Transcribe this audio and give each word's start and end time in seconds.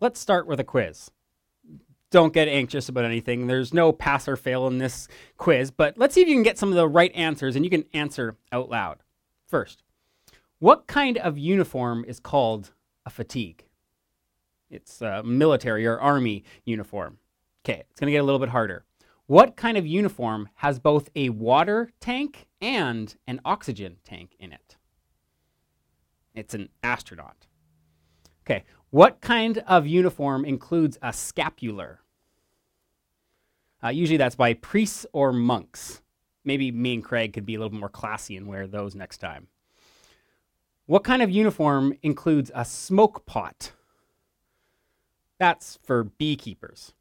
let's 0.00 0.20
start 0.20 0.46
with 0.46 0.60
a 0.60 0.64
quiz. 0.64 1.10
Don't 2.10 2.32
get 2.32 2.48
anxious 2.48 2.88
about 2.88 3.04
anything. 3.04 3.46
There's 3.46 3.74
no 3.74 3.92
pass 3.92 4.28
or 4.28 4.36
fail 4.36 4.66
in 4.66 4.78
this 4.78 5.08
quiz, 5.36 5.70
but 5.70 5.98
let's 5.98 6.14
see 6.14 6.22
if 6.22 6.28
you 6.28 6.34
can 6.34 6.42
get 6.42 6.58
some 6.58 6.70
of 6.70 6.74
the 6.74 6.88
right 6.88 7.14
answers 7.14 7.54
and 7.54 7.64
you 7.64 7.70
can 7.70 7.84
answer 7.92 8.36
out 8.50 8.70
loud. 8.70 9.02
First, 9.46 9.82
what 10.58 10.86
kind 10.86 11.18
of 11.18 11.36
uniform 11.36 12.04
is 12.08 12.18
called 12.18 12.72
a 13.04 13.10
fatigue? 13.10 13.66
It's 14.70 15.02
a 15.02 15.22
military 15.22 15.86
or 15.86 15.98
army 15.98 16.44
uniform. 16.64 17.18
Okay, 17.64 17.84
it's 17.90 18.00
going 18.00 18.06
to 18.06 18.12
get 18.12 18.22
a 18.22 18.24
little 18.24 18.38
bit 18.38 18.50
harder. 18.50 18.84
What 19.26 19.56
kind 19.56 19.76
of 19.76 19.86
uniform 19.86 20.48
has 20.56 20.78
both 20.78 21.10
a 21.14 21.28
water 21.28 21.90
tank 22.00 22.46
and 22.62 23.14
an 23.26 23.40
oxygen 23.44 23.96
tank 24.02 24.34
in 24.38 24.52
it? 24.52 24.76
It's 26.34 26.54
an 26.54 26.70
astronaut. 26.82 27.46
Okay, 28.46 28.64
what 28.90 29.20
kind 29.20 29.58
of 29.66 29.86
uniform 29.86 30.44
includes 30.44 30.98
a 31.02 31.12
scapular? 31.12 32.00
Uh, 33.82 33.88
usually 33.88 34.16
that's 34.16 34.34
by 34.34 34.54
priests 34.54 35.06
or 35.12 35.32
monks. 35.32 36.02
Maybe 36.44 36.72
me 36.72 36.94
and 36.94 37.04
Craig 37.04 37.32
could 37.32 37.46
be 37.46 37.54
a 37.54 37.60
little 37.60 37.78
more 37.78 37.88
classy 37.88 38.36
and 38.36 38.46
wear 38.46 38.66
those 38.66 38.94
next 38.94 39.18
time. 39.18 39.48
What 40.86 41.04
kind 41.04 41.20
of 41.20 41.30
uniform 41.30 41.94
includes 42.02 42.50
a 42.54 42.64
smoke 42.64 43.26
pot? 43.26 43.72
That's 45.38 45.78
for 45.82 46.04
beekeepers. 46.04 46.94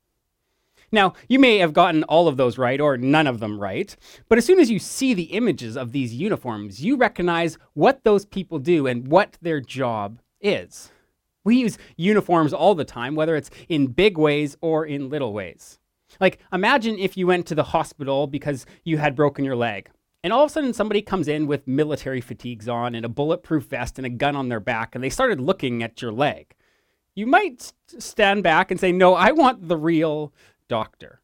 Now, 0.91 1.13
you 1.27 1.39
may 1.39 1.57
have 1.59 1.73
gotten 1.73 2.03
all 2.03 2.27
of 2.27 2.37
those 2.37 2.57
right 2.57 2.79
or 2.79 2.97
none 2.97 3.27
of 3.27 3.39
them 3.39 3.59
right, 3.59 3.95
but 4.29 4.37
as 4.37 4.45
soon 4.45 4.59
as 4.59 4.69
you 4.69 4.79
see 4.79 5.13
the 5.13 5.23
images 5.23 5.75
of 5.75 5.91
these 5.91 6.13
uniforms, 6.13 6.83
you 6.83 6.95
recognize 6.95 7.57
what 7.73 8.03
those 8.03 8.25
people 8.25 8.59
do 8.59 8.87
and 8.87 9.07
what 9.07 9.37
their 9.41 9.59
job 9.59 10.19
is. 10.39 10.91
We 11.47 11.55
use 11.55 11.77
uniforms 11.95 12.51
all 12.51 12.75
the 12.75 12.83
time, 12.83 13.15
whether 13.15 13.37
it's 13.37 13.49
in 13.69 13.87
big 13.87 14.17
ways 14.17 14.57
or 14.59 14.85
in 14.85 15.07
little 15.07 15.31
ways. 15.31 15.79
Like, 16.19 16.39
imagine 16.51 16.99
if 16.99 17.15
you 17.15 17.25
went 17.25 17.45
to 17.45 17.55
the 17.55 17.63
hospital 17.63 18.27
because 18.27 18.65
you 18.83 18.97
had 18.97 19.15
broken 19.15 19.45
your 19.45 19.55
leg, 19.55 19.89
and 20.25 20.33
all 20.33 20.43
of 20.43 20.49
a 20.49 20.53
sudden 20.53 20.73
somebody 20.73 21.01
comes 21.01 21.29
in 21.29 21.47
with 21.47 21.65
military 21.65 22.19
fatigues 22.19 22.67
on 22.67 22.93
and 22.93 23.05
a 23.05 23.09
bulletproof 23.09 23.63
vest 23.63 23.97
and 23.97 24.05
a 24.05 24.09
gun 24.09 24.35
on 24.35 24.49
their 24.49 24.59
back, 24.59 24.93
and 24.93 25.01
they 25.01 25.09
started 25.09 25.39
looking 25.39 25.81
at 25.81 26.01
your 26.01 26.11
leg. 26.11 26.53
You 27.15 27.27
might 27.27 27.71
stand 27.97 28.43
back 28.43 28.69
and 28.69 28.77
say, 28.77 28.91
No, 28.91 29.13
I 29.13 29.31
want 29.31 29.69
the 29.69 29.77
real 29.77 30.33
doctor. 30.67 31.21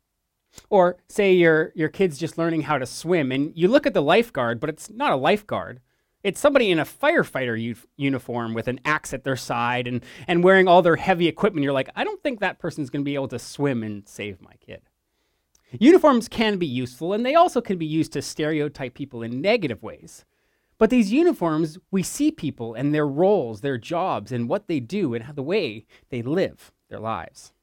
Or 0.70 0.96
say 1.10 1.34
your, 1.34 1.74
your 1.76 1.90
kid's 1.90 2.18
just 2.18 2.38
learning 2.38 2.62
how 2.62 2.78
to 2.78 2.86
swim 2.86 3.30
and 3.34 3.52
you 3.58 3.68
look 3.68 3.86
at 3.86 3.94
the 3.94 4.02
lifeguard, 4.02 4.62
but 4.62 4.70
it's 4.70 4.90
not 4.90 5.12
a 5.12 5.18
lifeguard. 5.18 5.82
It's 6.24 6.40
somebody 6.40 6.72
in 6.72 6.80
a 6.80 6.86
firefighter 6.86 7.62
u- 7.62 7.76
uniform 7.98 8.54
with 8.54 8.68
an 8.68 8.80
axe 8.86 9.14
at 9.14 9.24
their 9.24 9.36
side 9.36 9.88
and, 9.88 10.04
and 10.28 10.44
wearing 10.44 10.68
all 10.68 10.82
their 10.82 10.96
heavy 10.96 11.28
equipment. 11.28 11.64
You're 11.64 11.74
like, 11.74 11.90
I 11.96 12.04
don't 12.04 12.24
think 12.24 12.40
that 12.40 12.60
person's 12.60 12.90
going 12.90 13.02
to 13.02 13.06
be 13.06 13.16
able 13.16 13.28
to 13.28 13.40
swim 13.40 13.84
and 13.84 14.08
save 14.08 14.42
my 14.42 14.54
kid. 14.66 14.82
Uniforms 15.80 16.28
can 16.28 16.58
be 16.58 16.68
useful, 16.68 17.14
and 17.14 17.26
they 17.26 17.36
also 17.36 17.60
can 17.60 17.78
be 17.78 17.86
used 17.86 18.14
to 18.14 18.22
stereotype 18.22 18.94
people 18.94 19.24
in 19.24 19.42
negative 19.42 19.82
ways. 19.82 20.24
But 20.78 20.90
these 20.90 21.12
uniforms, 21.12 21.78
we 21.92 22.04
see 22.04 22.32
people 22.32 22.74
and 22.74 22.94
their 22.94 23.08
roles, 23.08 23.62
their 23.62 23.78
jobs, 23.78 24.32
and 24.32 24.48
what 24.48 24.68
they 24.68 24.80
do, 24.80 25.14
and 25.14 25.26
how 25.26 25.34
the 25.34 25.44
way 25.44 25.86
they 26.10 26.22
live 26.22 26.72
their 26.90 27.00
lives. 27.00 27.54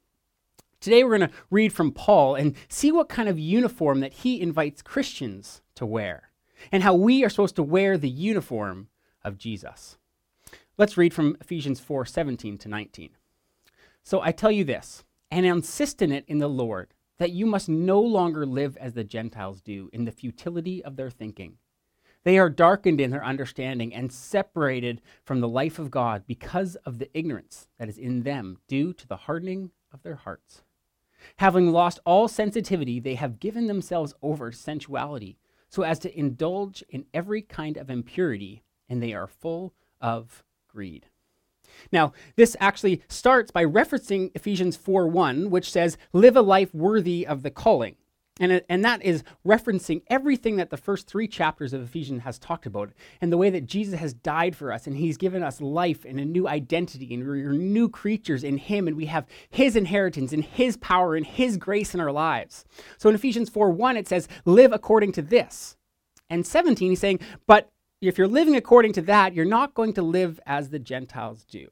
Today, 0.81 1.05
we're 1.05 1.19
going 1.19 1.31
to 1.31 1.37
read 1.51 1.73
from 1.73 1.93
Paul 1.93 2.35
and 2.35 2.57
see 2.69 2.91
what 2.91 3.09
kind 3.09 3.29
of 3.29 3.39
uniform 3.39 4.01
that 4.01 4.15
he 4.15 4.41
invites 4.41 4.83
Christians 4.83 5.61
to 5.77 5.87
wear, 5.87 6.30
and 6.71 6.83
how 6.83 6.95
we 6.95 7.25
are 7.25 7.29
supposed 7.29 7.57
to 7.57 7.63
wear 7.63 7.97
the 7.97 8.09
uniform 8.09 8.89
of 9.25 9.39
Jesus. 9.39 9.99
Let's 10.79 10.97
read 10.97 11.13
from 11.13 11.37
Ephesians 11.41 11.81
4 11.81 12.07
17 12.07 12.59
to 12.59 12.69
19. 12.69 13.11
So 14.03 14.21
I 14.23 14.33
tell 14.33 14.51
you 14.51 14.65
this, 14.65 15.05
and 15.31 15.45
insist 15.45 16.01
in 16.03 16.11
it 16.11 16.25
in 16.27 16.39
the 16.39 16.49
Lord, 16.49 16.95
that 17.19 17.33
you 17.33 17.45
must 17.45 17.69
no 17.69 18.01
longer 18.01 18.47
live 18.47 18.77
as 18.79 18.95
the 18.95 19.05
Gentiles 19.05 19.61
do, 19.61 19.91
in 19.93 20.05
the 20.05 20.13
futility 20.13 20.83
of 20.83 20.97
their 20.97 21.11
thinking. 21.11 21.59
They 22.25 22.39
are 22.39 22.51
darkened 22.51 23.01
in 23.01 23.11
their 23.11 23.25
understanding 23.25 23.95
and 23.95 24.13
separated 24.13 25.01
from 25.25 25.41
the 25.41 25.49
life 25.49 25.79
of 25.79 25.91
God 25.91 26.25
because 26.27 26.77
of 26.77 26.99
the 26.99 27.11
ignorance 27.17 27.69
that 27.79 27.89
is 27.89 27.99
in 27.99 28.23
them 28.23 28.59
due 28.69 28.93
to 28.95 29.07
the 29.07 29.17
hardening 29.17 29.71
of 29.93 30.03
their 30.03 30.17
hearts. 30.17 30.63
Having 31.37 31.73
lost 31.73 32.01
all 32.05 32.29
sensitivity, 32.29 33.01
they 33.01 33.15
have 33.15 33.41
given 33.41 33.67
themselves 33.67 34.15
over 34.23 34.51
to 34.51 34.57
sensuality, 34.57 35.39
so 35.71 35.83
as 35.83 35.99
to 36.01 36.19
indulge 36.19 36.85
in 36.91 37.07
every 37.15 37.41
kind 37.41 37.77
of 37.77 37.89
impurity, 37.89 38.63
and 38.89 39.03
they 39.03 39.15
are 39.15 39.27
full 39.27 39.73
of 40.01 40.45
greed. 40.69 41.07
Now, 41.93 42.13
this 42.37 42.57
actually 42.61 43.03
starts 43.09 43.51
by 43.51 43.65
referencing 43.65 44.33
Ephesians 44.35 44.77
4:1, 44.77 45.49
which 45.49 45.71
says, 45.71 45.97
"Live 46.13 46.37
a 46.37 46.43
life 46.43 46.75
worthy 46.75 47.27
of 47.27 47.43
the 47.43 47.51
calling." 47.51 47.97
And, 48.41 48.63
and 48.71 48.83
that 48.87 49.03
is 49.05 49.23
referencing 49.47 50.01
everything 50.09 50.57
that 50.57 50.71
the 50.71 50.79
first 50.79 51.07
three 51.07 51.29
chapters 51.29 51.75
of 51.75 51.83
Ephesians 51.83 52.23
has 52.23 52.39
talked 52.39 52.65
about 52.65 52.91
and 53.21 53.31
the 53.31 53.37
way 53.37 53.51
that 53.51 53.67
Jesus 53.67 54.01
has 54.01 54.15
died 54.15 54.57
for 54.57 54.73
us 54.73 54.87
and 54.87 54.97
he's 54.97 55.19
given 55.19 55.43
us 55.43 55.61
life 55.61 56.07
and 56.07 56.19
a 56.19 56.25
new 56.25 56.49
identity 56.49 57.13
and 57.13 57.29
we're 57.29 57.53
new 57.53 57.91
creatures 57.91 58.43
in 58.43 58.57
him 58.57 58.89
and 58.89 58.97
we 58.97 59.07
have 59.07 59.27
his 59.51 59.77
inheritance 59.77 60.33
and 60.33 60.43
his 60.43 60.79
power 60.79 61.15
and 61.15 61.27
his 61.27 61.59
grace 61.59 61.95
in 61.95 62.01
our 62.01 62.11
lives. 62.11 62.65
So 62.97 63.11
in 63.11 63.15
Ephesians 63.15 63.51
4 63.51 63.71
1, 63.71 63.99
it 63.99 64.09
says, 64.09 64.27
live 64.47 64.73
according 64.73 65.13
to 65.13 65.23
this. 65.23 65.77
And 66.31 66.47
17, 66.47 66.91
he's 66.91 67.01
saying, 67.01 67.21
but 67.47 67.69
if 68.01 68.17
you're 68.17 68.27
living 68.27 68.57
according 68.57 68.95
to 68.95 69.03
that, 69.03 69.35
you're 69.35 69.45
not 69.45 69.75
going 69.75 69.93
to 69.95 70.03
live 70.03 70.41
as 70.47 70.71
the 70.71 70.79
Gentiles 70.79 71.45
do. 71.45 71.69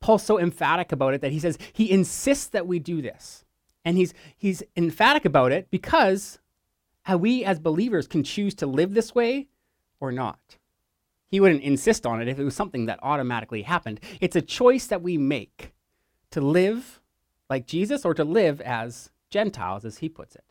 Paul's 0.00 0.22
so 0.22 0.38
emphatic 0.38 0.92
about 0.92 1.14
it 1.14 1.22
that 1.22 1.32
he 1.32 1.38
says 1.38 1.56
he 1.72 1.90
insists 1.90 2.48
that 2.48 2.66
we 2.66 2.78
do 2.78 3.00
this. 3.00 3.46
And 3.84 3.96
he's, 3.96 4.14
he's 4.36 4.62
emphatic 4.76 5.24
about 5.24 5.52
it 5.52 5.70
because 5.70 6.38
we 7.18 7.44
as 7.44 7.58
believers 7.58 8.06
can 8.06 8.24
choose 8.24 8.54
to 8.56 8.66
live 8.66 8.94
this 8.94 9.14
way 9.14 9.48
or 10.00 10.10
not. 10.10 10.56
He 11.28 11.40
wouldn't 11.40 11.62
insist 11.62 12.06
on 12.06 12.22
it 12.22 12.28
if 12.28 12.38
it 12.38 12.44
was 12.44 12.54
something 12.54 12.86
that 12.86 13.00
automatically 13.02 13.62
happened. 13.62 14.00
It's 14.20 14.36
a 14.36 14.42
choice 14.42 14.86
that 14.86 15.02
we 15.02 15.18
make 15.18 15.74
to 16.30 16.40
live 16.40 17.00
like 17.50 17.66
Jesus 17.66 18.04
or 18.04 18.14
to 18.14 18.24
live 18.24 18.60
as 18.60 19.10
Gentiles, 19.30 19.84
as 19.84 19.98
he 19.98 20.08
puts 20.08 20.36
it. 20.36 20.44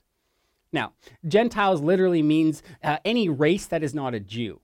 Now, 0.71 0.93
Gentiles 1.27 1.81
literally 1.81 2.21
means 2.21 2.63
uh, 2.83 2.97
any 3.05 3.29
race 3.29 3.65
that 3.67 3.83
is 3.83 3.93
not 3.93 4.13
a 4.13 4.19
Jew. 4.19 4.59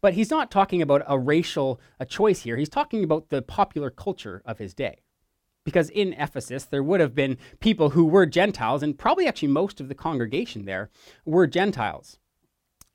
But 0.00 0.14
he's 0.14 0.30
not 0.30 0.50
talking 0.50 0.80
about 0.80 1.02
a 1.06 1.18
racial 1.18 1.80
a 1.98 2.06
choice 2.06 2.42
here. 2.42 2.56
He's 2.56 2.68
talking 2.68 3.02
about 3.02 3.30
the 3.30 3.42
popular 3.42 3.90
culture 3.90 4.42
of 4.44 4.58
his 4.58 4.72
day 4.72 5.00
because 5.68 5.90
in 5.90 6.14
Ephesus 6.14 6.64
there 6.64 6.82
would 6.82 6.98
have 6.98 7.14
been 7.14 7.36
people 7.60 7.90
who 7.90 8.06
were 8.06 8.24
Gentiles, 8.24 8.82
and 8.82 8.98
probably 8.98 9.26
actually 9.26 9.48
most 9.48 9.82
of 9.82 9.88
the 9.88 9.94
congregation 9.94 10.64
there 10.64 10.88
were 11.26 11.46
Gentiles. 11.46 12.18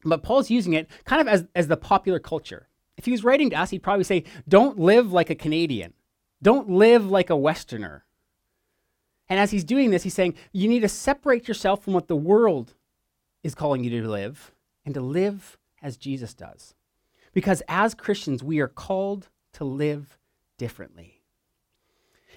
But 0.04 0.24
Paul's 0.24 0.50
using 0.50 0.74
it 0.74 0.90
kind 1.06 1.22
of 1.22 1.28
as, 1.28 1.46
as 1.54 1.68
the 1.68 1.78
popular 1.78 2.18
culture. 2.18 2.68
If 2.98 3.06
he 3.06 3.12
was 3.12 3.24
writing 3.24 3.52
to 3.52 3.60
us, 3.60 3.70
he'd 3.70 3.84
probably 3.84 4.06
say, 4.06 4.24
Don't 4.48 4.80
live 4.80 5.14
like 5.14 5.30
a 5.30 5.36
Canadian, 5.36 5.94
don't 6.42 6.68
live 6.68 7.06
like 7.06 7.30
a 7.30 7.38
Westerner. 7.38 8.06
And 9.30 9.40
as 9.40 9.52
he's 9.52 9.64
doing 9.64 9.92
this, 9.92 10.02
he's 10.02 10.16
saying, 10.16 10.34
You 10.52 10.68
need 10.68 10.80
to 10.80 10.90
separate 10.90 11.48
yourself 11.48 11.84
from 11.84 11.94
what 11.94 12.08
the 12.08 12.16
world 12.16 12.74
is 13.44 13.54
calling 13.54 13.84
you 13.84 14.02
to 14.02 14.10
live 14.10 14.52
and 14.84 14.96
to 14.96 15.02
live 15.02 15.60
as 15.80 15.96
Jesus 15.96 16.34
does. 16.34 16.74
Because 17.36 17.62
as 17.68 17.94
Christians, 17.94 18.44
we 18.44 18.62
are 18.62 18.68
called 18.68 19.30
to 19.54 19.64
live 19.64 20.18
differently. 20.58 21.13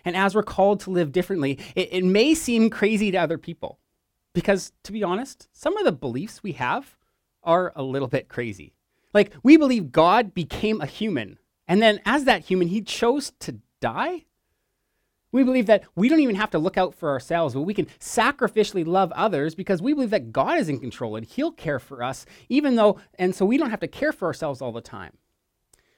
And 0.06 0.16
as 0.16 0.34
we're 0.34 0.44
called 0.44 0.80
to 0.80 0.90
live 0.90 1.12
differently, 1.12 1.58
it, 1.74 1.88
it 1.92 2.04
may 2.04 2.32
seem 2.32 2.70
crazy 2.70 3.10
to 3.10 3.18
other 3.18 3.36
people. 3.36 3.80
Because 4.32 4.72
to 4.84 4.92
be 4.92 5.02
honest, 5.02 5.48
some 5.52 5.76
of 5.76 5.84
the 5.84 5.92
beliefs 5.92 6.42
we 6.42 6.52
have 6.52 6.96
are 7.42 7.72
a 7.74 7.82
little 7.82 8.08
bit 8.08 8.28
crazy. 8.28 8.72
Like, 9.12 9.32
we 9.42 9.56
believe 9.56 9.92
God 9.92 10.32
became 10.32 10.80
a 10.80 10.86
human, 10.86 11.38
and 11.66 11.82
then 11.82 12.00
as 12.04 12.24
that 12.24 12.44
human, 12.44 12.68
he 12.68 12.82
chose 12.82 13.32
to 13.40 13.60
die. 13.80 14.26
We 15.32 15.42
believe 15.42 15.66
that 15.66 15.84
we 15.96 16.08
don't 16.08 16.20
even 16.20 16.36
have 16.36 16.50
to 16.50 16.58
look 16.58 16.76
out 16.76 16.94
for 16.94 17.10
ourselves, 17.10 17.54
but 17.54 17.62
we 17.62 17.74
can 17.74 17.86
sacrificially 17.98 18.86
love 18.86 19.10
others 19.12 19.54
because 19.54 19.82
we 19.82 19.92
believe 19.92 20.10
that 20.10 20.32
God 20.32 20.58
is 20.58 20.68
in 20.68 20.78
control 20.78 21.16
and 21.16 21.26
He'll 21.26 21.52
care 21.52 21.78
for 21.78 22.02
us, 22.02 22.26
even 22.48 22.76
though, 22.76 23.00
and 23.18 23.34
so 23.34 23.44
we 23.44 23.58
don't 23.58 23.70
have 23.70 23.80
to 23.80 23.88
care 23.88 24.12
for 24.12 24.26
ourselves 24.26 24.62
all 24.62 24.72
the 24.72 24.80
time. 24.80 25.12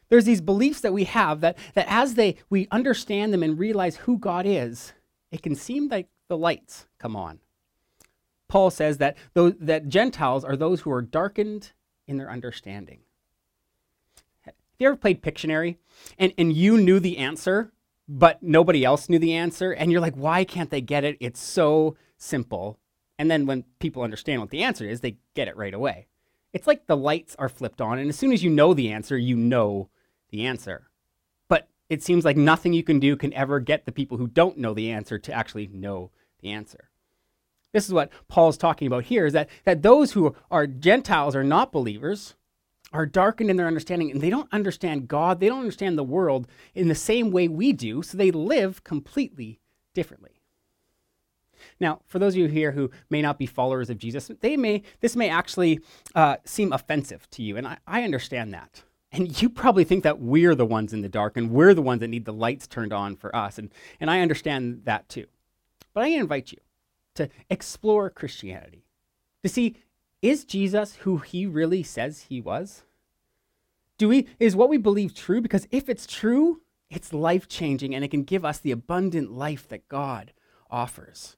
There's 0.09 0.25
these 0.25 0.41
beliefs 0.41 0.81
that 0.81 0.93
we 0.93 1.05
have 1.05 1.41
that, 1.41 1.59
that 1.75 1.87
as 1.89 2.15
they 2.15 2.37
we 2.49 2.69
understand 2.71 3.33
them 3.33 3.43
and 3.43 3.59
realize 3.59 3.97
who 3.97 4.19
God 4.19 4.47
is, 4.47 4.93
it 5.31 5.43
can 5.43 5.55
seem 5.55 5.89
like 5.89 6.09
the 6.29 6.37
lights 6.37 6.87
come 6.99 7.15
on. 7.15 7.41
Paul 8.49 8.71
says 8.71 8.97
that, 8.99 9.17
those, 9.35 9.55
that 9.61 9.89
Gentiles 9.89 10.45
are 10.45 10.57
those 10.57 10.81
who 10.81 10.91
are 10.91 11.03
darkened 11.03 11.73
in 12.07 12.17
their 12.17 12.31
understanding. 12.31 13.01
Have 14.41 14.55
you 14.79 14.87
ever 14.87 14.97
played 14.97 15.23
Pictionary 15.23 15.77
and, 16.19 16.33
and 16.39 16.55
you 16.55 16.79
knew 16.79 16.99
the 17.01 17.19
answer, 17.19 17.73
but 18.09 18.43
nobody 18.43 18.85
else 18.85 19.11
knew 19.11 19.19
the 19.19 19.35
answer? 19.35 19.73
And 19.73 19.93
you're 19.93 20.01
like, 20.01 20.15
why 20.15 20.45
can't 20.45 20.71
they 20.71 20.81
get 20.81 21.05
it? 21.05 21.19
It's 21.21 21.41
so 21.41 21.97
simple. 22.17 22.79
And 23.19 23.31
then 23.31 23.45
when 23.45 23.65
people 23.81 24.03
understand 24.03 24.41
what 24.41 24.51
the 24.51 24.63
answer 24.63 24.89
is, 24.89 25.01
they 25.01 25.17
get 25.35 25.49
it 25.49 25.57
right 25.57 25.75
away. 25.75 26.07
It's 26.55 26.67
like 26.67 26.87
the 26.87 26.97
lights 26.97 27.37
are 27.39 27.51
flipped 27.51 27.83
on, 27.83 27.99
and 27.99 28.09
as 28.09 28.17
soon 28.17 28.33
as 28.33 28.43
you 28.43 28.49
know 28.49 28.73
the 28.73 28.91
answer, 28.91 29.19
you 29.19 29.37
know 29.37 29.91
the 30.31 30.47
answer. 30.47 30.89
But 31.49 31.69
it 31.89 32.03
seems 32.03 32.25
like 32.25 32.37
nothing 32.37 32.73
you 32.73 32.85
can 32.85 33.01
do 33.01 33.17
can 33.17 33.33
ever 33.35 33.61
get 33.61 33.85
the 33.85 33.93
people 33.93 34.19
who 34.19 34.27
don't 34.27 34.59
know 34.59 34.75
the 34.75 34.91
answer 34.91 35.19
to 35.19 35.33
actually 35.33 35.69
know 35.69 36.11
the 36.41 36.51
answer. 36.51 36.91
This 37.73 37.87
is 37.87 37.93
what 37.93 38.11
Paul 38.29 38.49
is 38.49 38.57
talking 38.57 38.87
about 38.87 39.05
here 39.05 39.27
is 39.27 39.35
that, 39.35 39.49
that 39.65 39.83
those 39.83 40.13
who 40.13 40.35
are 40.51 40.67
Gentiles 40.67 41.37
or 41.37 41.45
not 41.45 41.73
believers 41.73 42.35
are 42.93 43.05
darkened 43.05 43.51
in 43.51 43.57
their 43.57 43.67
understanding 43.67 44.11
and 44.11 44.21
they 44.21 44.31
don't 44.31 44.53
understand 44.53 45.09
God, 45.09 45.41
they 45.41 45.49
don't 45.49 45.61
understand 45.61 45.99
the 45.99 46.05
world 46.05 46.49
in 46.75 46.89
the 46.89 46.95
same 46.95 47.31
way 47.31 47.47
we 47.47 47.73
do, 47.73 48.03
so 48.03 48.17
they 48.17 48.31
live 48.31 48.83
completely 48.85 49.61
differently. 49.93 50.41
Now, 51.81 52.01
for 52.07 52.19
those 52.19 52.35
of 52.35 52.39
you 52.39 52.47
here 52.47 52.73
who 52.73 52.91
may 53.11 53.21
not 53.21 53.39
be 53.39 53.47
followers 53.47 53.91
of 53.91 53.99
Jesus, 53.99 54.31
they 54.41 54.57
may 54.57 54.83
this 55.01 55.17
may 55.17 55.29
actually 55.29 55.81
uh, 56.15 56.37
seem 56.45 56.73
offensive 56.73 57.29
to 57.33 57.43
you, 57.43 57.57
and 57.57 57.67
I, 57.67 57.79
I 57.87 58.03
understand 58.05 58.55
that. 58.55 58.83
And 59.11 59.41
you 59.41 59.49
probably 59.49 59.85
think 59.85 60.05
that 60.05 60.21
we're 60.21 60.55
the 60.55 60.67
ones 60.67 60.93
in 60.93 61.01
the 61.01 61.09
dark 61.09 61.37
and 61.37 61.51
we're 61.51 61.75
the 61.75 61.83
ones 61.83 62.01
that 62.01 62.09
need 62.09 62.27
the 62.27 62.33
lights 62.33 62.67
turned 62.67 62.93
on 62.93 63.17
for 63.17 63.35
us, 63.35 63.59
and, 63.59 63.71
and 64.01 64.11
I 64.11 64.21
understand 64.21 64.83
that 64.85 65.09
too. 65.09 65.27
But 65.95 66.05
I 66.05 66.09
invite 66.09 66.53
you 66.53 66.59
to 67.15 67.29
explore 67.49 68.11
Christianity, 68.11 68.85
to 69.43 69.49
see 69.49 69.77
is 70.21 70.45
Jesus 70.45 70.97
who 70.97 71.19
he 71.19 71.47
really 71.47 71.83
says 71.83 72.27
he 72.29 72.41
was? 72.41 72.83
Do 73.97 74.09
we 74.09 74.27
is 74.39 74.55
what 74.55 74.69
we 74.69 74.77
believe 74.77 75.15
true? 75.15 75.41
Because 75.41 75.67
if 75.71 75.89
it's 75.89 76.07
true, 76.07 76.61
it's 76.91 77.13
life-changing 77.13 77.95
and 77.95 78.05
it 78.05 78.11
can 78.11 78.23
give 78.23 78.45
us 78.45 78.59
the 78.59 78.73
abundant 78.73 79.33
life 79.33 79.69
that 79.69 79.89
God 79.89 80.33
offers. 80.71 81.37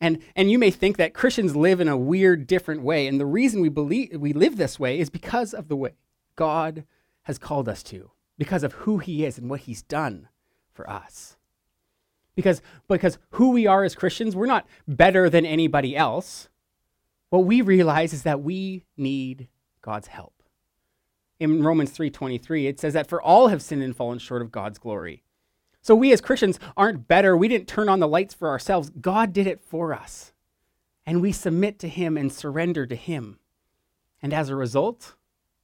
And, 0.00 0.20
and 0.34 0.50
you 0.50 0.58
may 0.58 0.70
think 0.70 0.96
that 0.96 1.14
Christians 1.14 1.54
live 1.54 1.80
in 1.80 1.86
a 1.86 1.96
weird, 1.96 2.48
different 2.48 2.82
way. 2.82 3.06
And 3.06 3.20
the 3.20 3.26
reason 3.26 3.60
we 3.60 3.68
believe 3.68 4.10
we 4.18 4.32
live 4.32 4.56
this 4.56 4.80
way 4.80 4.98
is 4.98 5.10
because 5.10 5.54
of 5.54 5.68
the 5.68 5.76
way 5.76 5.92
God 6.36 6.84
has 7.22 7.38
called 7.38 7.68
us 7.68 7.82
to, 7.84 8.10
because 8.38 8.62
of 8.62 8.72
who 8.72 8.98
He 8.98 9.24
is 9.24 9.38
and 9.38 9.48
what 9.48 9.60
He's 9.60 9.82
done 9.82 10.28
for 10.72 10.88
us. 10.88 11.36
Because, 12.34 12.62
because 12.88 13.18
who 13.32 13.50
we 13.50 13.66
are 13.66 13.84
as 13.84 13.94
Christians, 13.94 14.34
we're 14.34 14.46
not 14.46 14.66
better 14.88 15.28
than 15.28 15.44
anybody 15.44 15.96
else. 15.96 16.48
What 17.30 17.44
we 17.44 17.60
realize 17.60 18.12
is 18.12 18.22
that 18.22 18.42
we 18.42 18.84
need 18.96 19.48
God's 19.82 20.08
help. 20.08 20.42
In 21.38 21.62
Romans 21.62 21.90
3:23, 21.90 22.66
it 22.66 22.78
says 22.78 22.92
that 22.92 23.08
for 23.08 23.20
all 23.20 23.48
have 23.48 23.62
sinned 23.62 23.82
and 23.82 23.96
fallen 23.96 24.18
short 24.18 24.42
of 24.42 24.52
God's 24.52 24.78
glory. 24.78 25.24
So 25.82 25.94
we 25.96 26.12
as 26.12 26.20
Christians 26.20 26.60
aren't 26.76 27.08
better. 27.08 27.36
We 27.36 27.48
didn't 27.48 27.66
turn 27.66 27.88
on 27.88 27.98
the 27.98 28.08
lights 28.08 28.32
for 28.32 28.48
ourselves. 28.48 28.90
God 28.90 29.32
did 29.32 29.48
it 29.48 29.60
for 29.60 29.92
us. 29.92 30.32
And 31.04 31.20
we 31.20 31.32
submit 31.32 31.80
to 31.80 31.88
him 31.88 32.16
and 32.16 32.32
surrender 32.32 32.86
to 32.86 32.94
him. 32.94 33.40
And 34.22 34.32
as 34.32 34.48
a 34.48 34.54
result, 34.54 35.16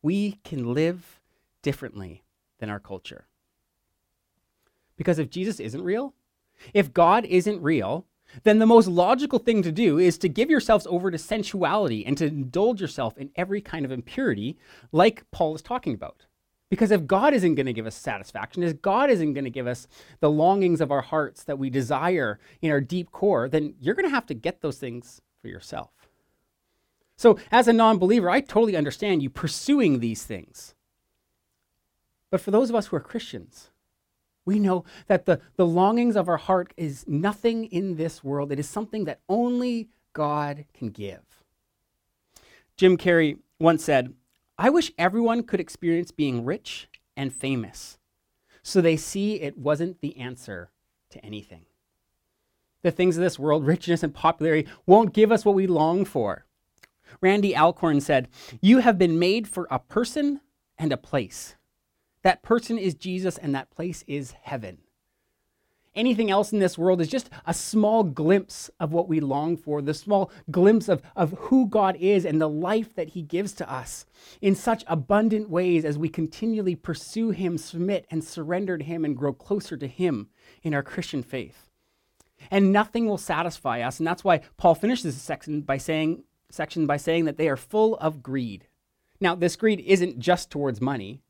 we 0.03 0.39
can 0.45 0.73
live 0.73 1.21
differently 1.63 2.25
than 2.59 2.71
our 2.71 2.81
culture. 2.81 3.27
Because 4.97 5.19
if 5.19 5.31
Jesus 5.31 5.61
isn't 5.61 5.83
real, 5.83 6.15
if 6.75 6.93
God 6.93 7.25
isn't 7.25 7.63
real, 7.63 8.07
then 8.43 8.59
the 8.59 8.67
most 8.67 8.89
logical 8.89 9.39
thing 9.39 9.63
to 9.63 9.73
do 9.73 9.99
is 9.99 10.19
to 10.19 10.29
give 10.29 10.51
yourselves 10.51 10.87
over 10.91 11.11
to 11.11 11.19
sensuality 11.19 12.05
and 12.05 12.19
to 12.19 12.27
indulge 12.27 12.81
yourself 12.81 13.17
in 13.17 13.31
every 13.37 13.61
kind 13.61 13.85
of 13.85 13.93
impurity, 13.93 14.59
like 14.93 15.25
Paul 15.31 15.55
is 15.55 15.63
talking 15.63 15.95
about. 15.95 16.27
Because 16.71 16.91
if 16.91 17.07
God 17.07 17.33
isn't 17.33 17.55
going 17.55 17.67
to 17.67 17.73
give 17.73 17.87
us 17.87 17.95
satisfaction, 17.95 18.63
if 18.63 18.83
God 18.83 19.09
isn't 19.09 19.33
going 19.33 19.45
to 19.45 19.51
give 19.51 19.67
us 19.67 19.89
the 20.21 20.31
longings 20.31 20.83
of 20.83 20.93
our 20.93 21.01
hearts 21.01 21.45
that 21.45 21.59
we 21.59 21.71
desire 21.71 22.39
in 22.61 22.71
our 22.71 22.81
deep 22.81 23.11
core, 23.11 23.49
then 23.49 23.75
you're 23.81 23.95
going 23.95 24.05
to 24.05 24.15
have 24.15 24.27
to 24.27 24.35
get 24.35 24.61
those 24.61 24.77
things 24.77 25.23
for 25.41 25.49
yourself. 25.49 25.91
So, 27.19 27.37
as 27.51 27.67
a 27.67 27.73
non 27.73 27.99
believer, 27.99 28.31
I 28.31 28.41
totally 28.41 28.77
understand 28.77 29.25
you 29.25 29.29
pursuing 29.29 29.99
these 29.99 30.23
things. 30.23 30.77
But 32.31 32.41
for 32.41 32.53
those 32.53 32.71
of 32.71 32.77
us 32.77 32.87
who 32.87 32.97
are 32.97 33.01
Christians, 33.01 33.71
we 34.45 34.61
know 34.61 34.85
that 35.09 35.27
the, 35.27 35.41
the 35.57 35.67
longings 35.67 36.15
of 36.15 36.29
our 36.29 36.37
heart 36.37 36.73
is 36.77 37.05
nothing 37.09 37.65
in 37.65 37.97
this 37.97 38.23
world. 38.23 38.53
It 38.53 38.61
is 38.61 38.69
something 38.69 39.05
that 39.07 39.19
only 39.29 39.89
God 40.13 40.65
can 40.73 40.91
give. 40.91 41.23
Jim 42.77 42.97
Carrey 42.97 43.39
once 43.59 43.83
said, 43.83 44.15
I 44.57 44.71
wish 44.71 44.93
everyone 44.97 45.43
could 45.43 45.59
experience 45.59 46.13
being 46.13 46.45
rich 46.45 46.89
and 47.17 47.35
famous 47.35 47.99
so 48.63 48.81
they 48.81 48.97
see 48.97 49.41
it 49.41 49.59
wasn't 49.59 50.01
the 50.01 50.17
answer 50.19 50.71
to 51.11 51.25
anything. 51.27 51.67
The 52.83 52.93
things 52.93 53.17
of 53.17 53.25
this 53.25 53.41
world, 53.41 53.67
richness 53.67 54.05
and 54.05 54.15
popularity, 54.15 54.69
won't 54.87 55.13
give 55.13 55.33
us 55.33 55.45
what 55.45 55.57
we 55.57 55.67
long 55.67 56.05
for. 56.05 56.45
Randy 57.21 57.57
Alcorn 57.57 58.01
said, 58.01 58.29
You 58.61 58.79
have 58.79 58.99
been 58.99 59.19
made 59.19 59.49
for 59.49 59.67
a 59.71 59.79
person 59.79 60.41
and 60.79 60.93
a 60.93 60.97
place. 60.97 61.57
That 62.23 62.43
person 62.43 62.79
is 62.79 62.95
Jesus, 62.95 63.39
and 63.39 63.55
that 63.55 63.71
place 63.71 64.05
is 64.07 64.33
heaven. 64.33 64.79
Anything 65.95 66.31
else 66.31 66.53
in 66.53 66.61
this 66.61 66.79
world 66.79 67.01
is 67.01 67.09
just 67.09 67.29
a 67.45 67.53
small 67.53 68.05
glimpse 68.05 68.71
of 68.79 68.93
what 68.93 69.09
we 69.09 69.19
long 69.19 69.57
for, 69.57 69.83
the 69.83 69.95
small 69.95 70.31
glimpse 70.49 70.89
of, 70.89 71.03
of 71.17 71.33
who 71.39 71.67
God 71.67 71.97
is 71.97 72.25
and 72.25 72.41
the 72.41 72.49
life 72.49 72.95
that 72.95 73.11
He 73.11 73.23
gives 73.23 73.53
to 73.55 73.69
us 73.69 74.07
in 74.41 74.55
such 74.55 74.85
abundant 74.87 75.51
ways 75.51 75.85
as 75.85 75.99
we 75.99 76.09
continually 76.09 76.77
pursue 76.77 77.31
Him, 77.31 77.59
submit, 77.59 78.07
and 78.13 78.23
surrender 78.23 78.79
to 78.79 78.85
Him 78.85 79.05
and 79.05 79.17
grow 79.17 79.33
closer 79.33 79.77
to 79.77 79.89
Him 79.89 80.29
in 80.63 80.73
our 80.73 80.85
Christian 80.85 81.23
faith. 81.23 81.69
And 82.51 82.73
nothing 82.73 83.07
will 83.07 83.19
satisfy 83.19 83.81
us. 83.81 83.99
And 83.99 84.07
that's 84.07 84.23
why 84.23 84.43
Paul 84.57 84.77
finishes 84.77 85.15
this 85.15 85.23
section 85.23 85.63
by 85.63 85.79
saying, 85.79 86.23
section 86.51 86.87
by 86.87 86.97
saying 86.97 87.25
that 87.27 87.37
they 87.37 87.49
are 87.49 87.57
full 87.57 87.97
of 87.97 88.23
greed. 88.23 88.67
Now, 89.21 89.35
this 89.35 89.57
greed 89.57 89.81
isn't 89.81 90.19
just 90.19 90.51
towards 90.51 90.81
money. 90.81 91.23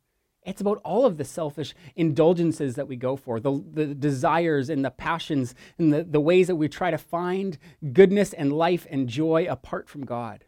It's 0.44 0.61
about 0.61 0.81
all 0.85 1.05
of 1.05 1.17
the 1.17 1.25
selfish 1.25 1.75
indulgences 1.97 2.76
that 2.76 2.88
we 2.88 2.97
go 2.97 3.17
for, 3.17 3.41
the, 3.41 3.62
the 3.73 3.87
desires 3.94 4.70
and 4.70 4.85
the 4.85 4.91
passions 4.91 5.55
and 5.79 5.93
the, 5.93 6.05
the 6.05 6.20
ways 6.20 6.47
that 6.47 6.56
we 6.56 6.69
try 6.69 6.91
to 6.91 6.99
find 6.99 7.59
goodness 7.93 8.32
and 8.32 8.53
life 8.53 8.87
and 8.91 9.09
joy 9.09 9.47
apart 9.49 9.88
from 9.88 10.05
God. 10.05 10.44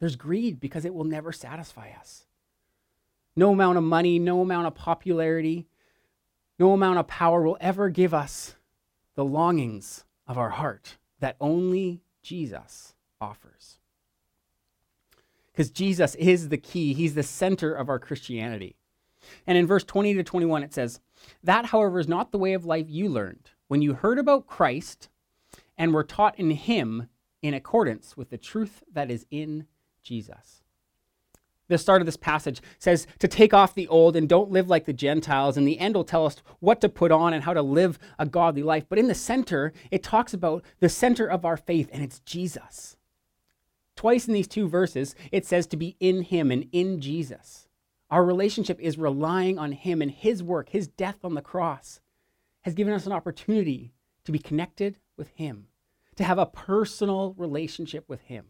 There's 0.00 0.16
greed 0.16 0.60
because 0.60 0.84
it 0.84 0.94
will 0.94 1.04
never 1.04 1.30
satisfy 1.30 1.90
us. 1.90 2.26
No 3.36 3.52
amount 3.52 3.78
of 3.78 3.84
money, 3.84 4.18
no 4.18 4.40
amount 4.40 4.66
of 4.66 4.74
popularity, 4.74 5.68
no 6.58 6.72
amount 6.72 6.98
of 6.98 7.06
power 7.06 7.42
will 7.42 7.58
ever 7.60 7.90
give 7.90 8.12
us 8.12 8.56
the 9.14 9.24
longings 9.24 10.04
of 10.26 10.38
our 10.38 10.50
heart 10.50 10.96
that 11.20 11.36
only 11.40 12.02
Jesus 12.22 12.94
offers 13.20 13.80
because 15.60 15.70
Jesus 15.70 16.14
is 16.14 16.48
the 16.48 16.56
key. 16.56 16.94
He's 16.94 17.14
the 17.14 17.22
center 17.22 17.74
of 17.74 17.90
our 17.90 17.98
Christianity. 17.98 18.76
And 19.46 19.58
in 19.58 19.66
verse 19.66 19.84
20 19.84 20.14
to 20.14 20.22
21, 20.22 20.62
it 20.62 20.72
says, 20.72 21.00
That, 21.44 21.66
however, 21.66 21.98
is 21.98 22.08
not 22.08 22.32
the 22.32 22.38
way 22.38 22.54
of 22.54 22.64
life 22.64 22.86
you 22.88 23.10
learned 23.10 23.50
when 23.68 23.82
you 23.82 23.92
heard 23.92 24.18
about 24.18 24.46
Christ 24.46 25.10
and 25.76 25.92
were 25.92 26.02
taught 26.02 26.38
in 26.38 26.52
him 26.52 27.08
in 27.42 27.52
accordance 27.52 28.16
with 28.16 28.30
the 28.30 28.38
truth 28.38 28.82
that 28.90 29.10
is 29.10 29.26
in 29.30 29.66
Jesus. 30.02 30.62
The 31.68 31.76
start 31.76 32.00
of 32.00 32.06
this 32.06 32.16
passage 32.16 32.62
says 32.78 33.06
to 33.18 33.28
take 33.28 33.52
off 33.52 33.74
the 33.74 33.88
old 33.88 34.16
and 34.16 34.28
don't 34.28 34.50
live 34.50 34.68
like 34.68 34.86
the 34.86 34.92
Gentiles. 34.94 35.56
And 35.58 35.68
the 35.68 35.78
end 35.78 35.94
will 35.94 36.04
tell 36.04 36.26
us 36.26 36.36
what 36.60 36.80
to 36.80 36.88
put 36.88 37.12
on 37.12 37.34
and 37.34 37.44
how 37.44 37.52
to 37.52 37.60
live 37.60 37.98
a 38.18 38.24
godly 38.24 38.62
life. 38.62 38.86
But 38.88 38.98
in 38.98 39.08
the 39.08 39.14
center, 39.14 39.72
it 39.90 40.02
talks 40.02 40.32
about 40.32 40.64
the 40.80 40.88
center 40.88 41.26
of 41.26 41.44
our 41.44 41.58
faith, 41.58 41.90
and 41.92 42.02
it's 42.02 42.20
Jesus. 42.20 42.96
Twice 44.00 44.26
in 44.26 44.32
these 44.32 44.48
two 44.48 44.66
verses, 44.66 45.14
it 45.30 45.44
says 45.44 45.66
to 45.66 45.76
be 45.76 45.94
in 46.00 46.22
Him 46.22 46.50
and 46.50 46.66
in 46.72 47.02
Jesus. 47.02 47.68
Our 48.08 48.24
relationship 48.24 48.80
is 48.80 48.96
relying 48.96 49.58
on 49.58 49.72
Him 49.72 50.00
and 50.00 50.10
His 50.10 50.42
work, 50.42 50.70
His 50.70 50.88
death 50.88 51.18
on 51.22 51.34
the 51.34 51.42
cross 51.42 52.00
has 52.62 52.72
given 52.72 52.94
us 52.94 53.04
an 53.04 53.12
opportunity 53.12 53.92
to 54.24 54.32
be 54.32 54.38
connected 54.38 54.96
with 55.18 55.28
Him, 55.34 55.66
to 56.16 56.24
have 56.24 56.38
a 56.38 56.46
personal 56.46 57.34
relationship 57.36 58.06
with 58.08 58.22
Him. 58.22 58.46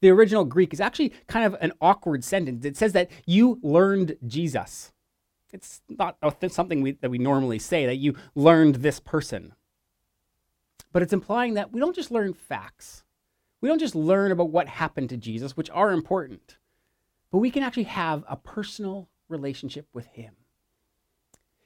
The 0.00 0.08
original 0.08 0.46
Greek 0.46 0.72
is 0.72 0.80
actually 0.80 1.12
kind 1.26 1.44
of 1.44 1.54
an 1.60 1.72
awkward 1.78 2.24
sentence. 2.24 2.64
It 2.64 2.78
says 2.78 2.94
that 2.94 3.10
you 3.26 3.60
learned 3.62 4.16
Jesus. 4.26 4.90
It's 5.52 5.82
not 5.90 6.16
something 6.48 6.80
we, 6.80 6.92
that 6.92 7.10
we 7.10 7.18
normally 7.18 7.58
say, 7.58 7.84
that 7.84 7.96
you 7.96 8.16
learned 8.34 8.76
this 8.76 9.00
person. 9.00 9.52
But 10.92 11.02
it's 11.02 11.12
implying 11.12 11.52
that 11.54 11.72
we 11.74 11.80
don't 11.80 11.94
just 11.94 12.10
learn 12.10 12.32
facts, 12.32 13.04
we 13.62 13.68
don't 13.68 13.78
just 13.78 13.94
learn 13.94 14.30
about 14.30 14.50
what 14.50 14.68
happened 14.68 15.08
to 15.08 15.16
Jesus, 15.16 15.56
which 15.56 15.70
are 15.70 15.92
important 15.92 16.58
but 17.32 17.38
we 17.38 17.50
can 17.50 17.62
actually 17.62 17.84
have 17.84 18.22
a 18.28 18.36
personal 18.36 19.08
relationship 19.28 19.88
with 19.92 20.06
Him. 20.08 20.34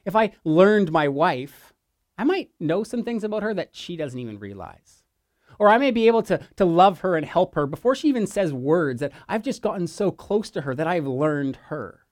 If 0.06 0.16
I 0.16 0.32
learned 0.44 0.92
my 0.92 1.08
wife, 1.08 1.74
I 2.16 2.24
might 2.24 2.50
know 2.60 2.84
some 2.84 3.02
things 3.02 3.24
about 3.24 3.42
her 3.42 3.52
that 3.52 3.74
she 3.74 3.96
doesn't 3.96 4.18
even 4.18 4.38
realize. 4.38 5.02
Or 5.58 5.68
I 5.68 5.78
may 5.78 5.90
be 5.90 6.06
able 6.06 6.22
to, 6.24 6.40
to 6.56 6.64
love 6.64 7.00
her 7.00 7.16
and 7.16 7.26
help 7.26 7.56
her 7.56 7.66
before 7.66 7.94
she 7.94 8.08
even 8.08 8.26
says 8.26 8.52
words 8.52 9.00
that 9.00 9.12
I've 9.28 9.42
just 9.42 9.62
gotten 9.62 9.86
so 9.88 10.10
close 10.10 10.50
to 10.50 10.60
her 10.62 10.74
that 10.74 10.86
I've 10.86 11.06
learned 11.06 11.56
her. 11.66 12.06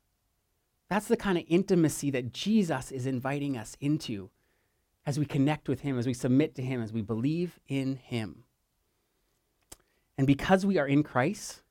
That's 0.90 1.06
the 1.06 1.16
kind 1.16 1.38
of 1.38 1.44
intimacy 1.46 2.10
that 2.10 2.32
Jesus 2.32 2.90
is 2.90 3.06
inviting 3.06 3.56
us 3.56 3.76
into 3.80 4.30
as 5.06 5.18
we 5.18 5.26
connect 5.26 5.68
with 5.68 5.80
Him, 5.80 5.98
as 5.98 6.06
we 6.06 6.14
submit 6.14 6.54
to 6.56 6.62
Him, 6.62 6.82
as 6.82 6.92
we 6.92 7.02
believe 7.02 7.60
in 7.68 7.96
Him. 7.96 8.44
And 10.16 10.26
because 10.26 10.64
we 10.64 10.78
are 10.78 10.86
in 10.86 11.02
Christ, 11.02 11.62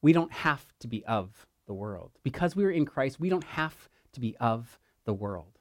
we 0.00 0.12
don't 0.12 0.32
have 0.32 0.66
to 0.80 0.88
be 0.88 1.04
of 1.06 1.46
the 1.66 1.74
world. 1.74 2.12
Because 2.22 2.54
we 2.54 2.64
are 2.64 2.70
in 2.70 2.84
Christ, 2.84 3.20
we 3.20 3.28
don't 3.28 3.44
have 3.44 3.88
to 4.12 4.20
be 4.20 4.36
of 4.38 4.78
the 5.04 5.14
world. 5.14 5.58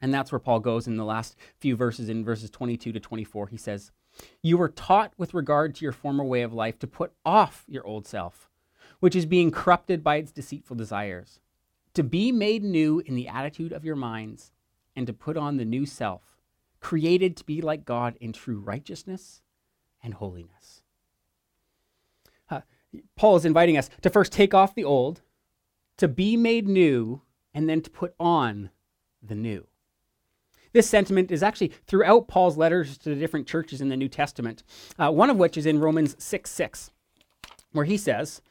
And 0.00 0.14
that's 0.14 0.30
where 0.30 0.38
Paul 0.38 0.60
goes 0.60 0.86
in 0.86 0.96
the 0.96 1.04
last 1.04 1.36
few 1.58 1.74
verses, 1.74 2.08
in 2.08 2.24
verses 2.24 2.50
22 2.50 2.92
to 2.92 3.00
24. 3.00 3.48
He 3.48 3.56
says, 3.56 3.90
You 4.42 4.56
were 4.56 4.68
taught 4.68 5.12
with 5.16 5.34
regard 5.34 5.74
to 5.74 5.84
your 5.84 5.92
former 5.92 6.24
way 6.24 6.42
of 6.42 6.52
life 6.52 6.78
to 6.80 6.86
put 6.86 7.12
off 7.24 7.64
your 7.66 7.84
old 7.86 8.06
self, 8.06 8.48
which 9.00 9.16
is 9.16 9.26
being 9.26 9.50
corrupted 9.50 10.04
by 10.04 10.16
its 10.16 10.30
deceitful 10.30 10.76
desires, 10.76 11.40
to 11.94 12.04
be 12.04 12.30
made 12.30 12.62
new 12.62 13.00
in 13.00 13.16
the 13.16 13.28
attitude 13.28 13.72
of 13.72 13.84
your 13.84 13.96
minds, 13.96 14.52
and 14.94 15.06
to 15.06 15.12
put 15.12 15.36
on 15.36 15.56
the 15.56 15.64
new 15.64 15.84
self, 15.84 16.38
created 16.80 17.36
to 17.36 17.44
be 17.44 17.60
like 17.60 17.84
God 17.84 18.16
in 18.20 18.32
true 18.32 18.60
righteousness 18.60 19.42
and 20.02 20.14
holiness. 20.14 20.77
Paul 23.16 23.36
is 23.36 23.44
inviting 23.44 23.76
us 23.76 23.90
to 24.02 24.10
first 24.10 24.32
take 24.32 24.54
off 24.54 24.74
the 24.74 24.84
old, 24.84 25.22
to 25.98 26.08
be 26.08 26.36
made 26.36 26.66
new, 26.66 27.22
and 27.52 27.68
then 27.68 27.82
to 27.82 27.90
put 27.90 28.14
on 28.18 28.70
the 29.22 29.34
new. 29.34 29.66
This 30.72 30.88
sentiment 30.88 31.30
is 31.30 31.42
actually 31.42 31.72
throughout 31.86 32.28
Paul's 32.28 32.56
letters 32.56 32.98
to 32.98 33.08
the 33.08 33.16
different 33.16 33.46
churches 33.46 33.80
in 33.80 33.88
the 33.88 33.96
New 33.96 34.08
Testament, 34.08 34.62
uh, 34.98 35.10
one 35.10 35.30
of 35.30 35.36
which 35.36 35.56
is 35.56 35.66
in 35.66 35.80
Romans 35.80 36.14
6 36.18 36.50
6, 36.50 36.90
where 37.72 37.84
he 37.84 37.96
says, 37.96 38.42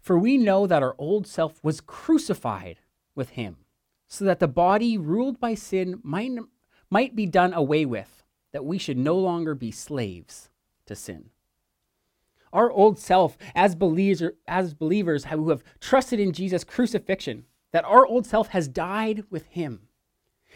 For 0.00 0.18
we 0.18 0.38
know 0.38 0.66
that 0.66 0.82
our 0.82 0.94
old 0.98 1.26
self 1.26 1.62
was 1.62 1.80
crucified 1.80 2.78
with 3.14 3.30
him, 3.30 3.56
so 4.06 4.24
that 4.24 4.38
the 4.38 4.48
body 4.48 4.96
ruled 4.96 5.40
by 5.40 5.54
sin 5.54 6.00
might, 6.02 6.32
might 6.88 7.16
be 7.16 7.26
done 7.26 7.52
away 7.52 7.84
with, 7.84 8.22
that 8.52 8.64
we 8.64 8.78
should 8.78 8.98
no 8.98 9.16
longer 9.16 9.54
be 9.54 9.72
slaves 9.72 10.50
to 10.86 10.94
sin. 10.94 11.30
Our 12.52 12.70
old 12.70 12.98
self, 12.98 13.36
as 13.54 13.74
believers, 13.74 14.32
as 14.46 14.74
believers 14.74 15.26
who 15.26 15.50
have 15.50 15.62
trusted 15.80 16.18
in 16.18 16.32
Jesus' 16.32 16.64
crucifixion, 16.64 17.44
that 17.72 17.84
our 17.84 18.06
old 18.06 18.26
self 18.26 18.48
has 18.48 18.68
died 18.68 19.24
with 19.30 19.46
him. 19.46 19.88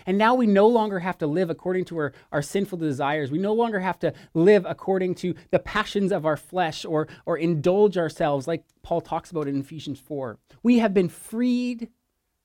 And 0.06 0.18
now 0.18 0.34
we 0.34 0.46
no 0.46 0.66
longer 0.66 0.98
have 0.98 1.18
to 1.18 1.26
live 1.26 1.50
according 1.50 1.84
to 1.86 1.98
our, 1.98 2.12
our 2.32 2.42
sinful 2.42 2.78
desires. 2.78 3.30
We 3.30 3.38
no 3.38 3.52
longer 3.52 3.80
have 3.80 3.98
to 4.00 4.12
live 4.34 4.66
according 4.68 5.14
to 5.16 5.34
the 5.50 5.58
passions 5.58 6.10
of 6.12 6.26
our 6.26 6.36
flesh 6.36 6.84
or, 6.84 7.08
or 7.26 7.38
indulge 7.38 7.96
ourselves, 7.96 8.48
like 8.48 8.64
Paul 8.82 9.00
talks 9.00 9.30
about 9.30 9.46
in 9.46 9.60
Ephesians 9.60 10.00
4. 10.00 10.38
We 10.62 10.78
have 10.78 10.92
been 10.92 11.08
freed 11.08 11.90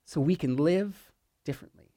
so 0.04 0.20
we 0.20 0.36
can 0.36 0.56
live 0.56 1.10
differently. 1.44 1.92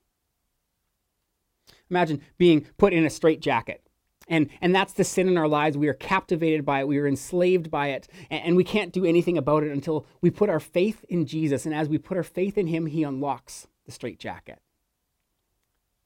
Imagine 1.89 2.21
being 2.37 2.65
put 2.77 2.93
in 2.93 3.05
a 3.05 3.09
straitjacket. 3.09 3.85
And, 4.27 4.49
and 4.61 4.73
that's 4.73 4.93
the 4.93 5.03
sin 5.03 5.27
in 5.27 5.37
our 5.37 5.47
lives. 5.47 5.77
We 5.77 5.89
are 5.89 5.93
captivated 5.93 6.65
by 6.65 6.79
it. 6.79 6.87
We 6.87 6.97
are 6.97 7.07
enslaved 7.07 7.69
by 7.69 7.89
it. 7.89 8.07
And, 8.29 8.55
we 8.55 8.63
can't 8.63 8.93
do 8.93 9.05
anything 9.05 9.37
about 9.37 9.63
it 9.63 9.71
until 9.71 10.05
we 10.21 10.29
put 10.29 10.49
our 10.49 10.59
faith 10.59 11.03
in 11.09 11.25
Jesus. 11.25 11.65
And 11.65 11.75
as 11.75 11.89
we 11.89 11.97
put 11.97 12.17
our 12.17 12.23
faith 12.23 12.57
in 12.57 12.67
Him, 12.67 12.85
He 12.85 13.03
unlocks 13.03 13.67
the 13.85 13.91
straitjacket. 13.91 14.59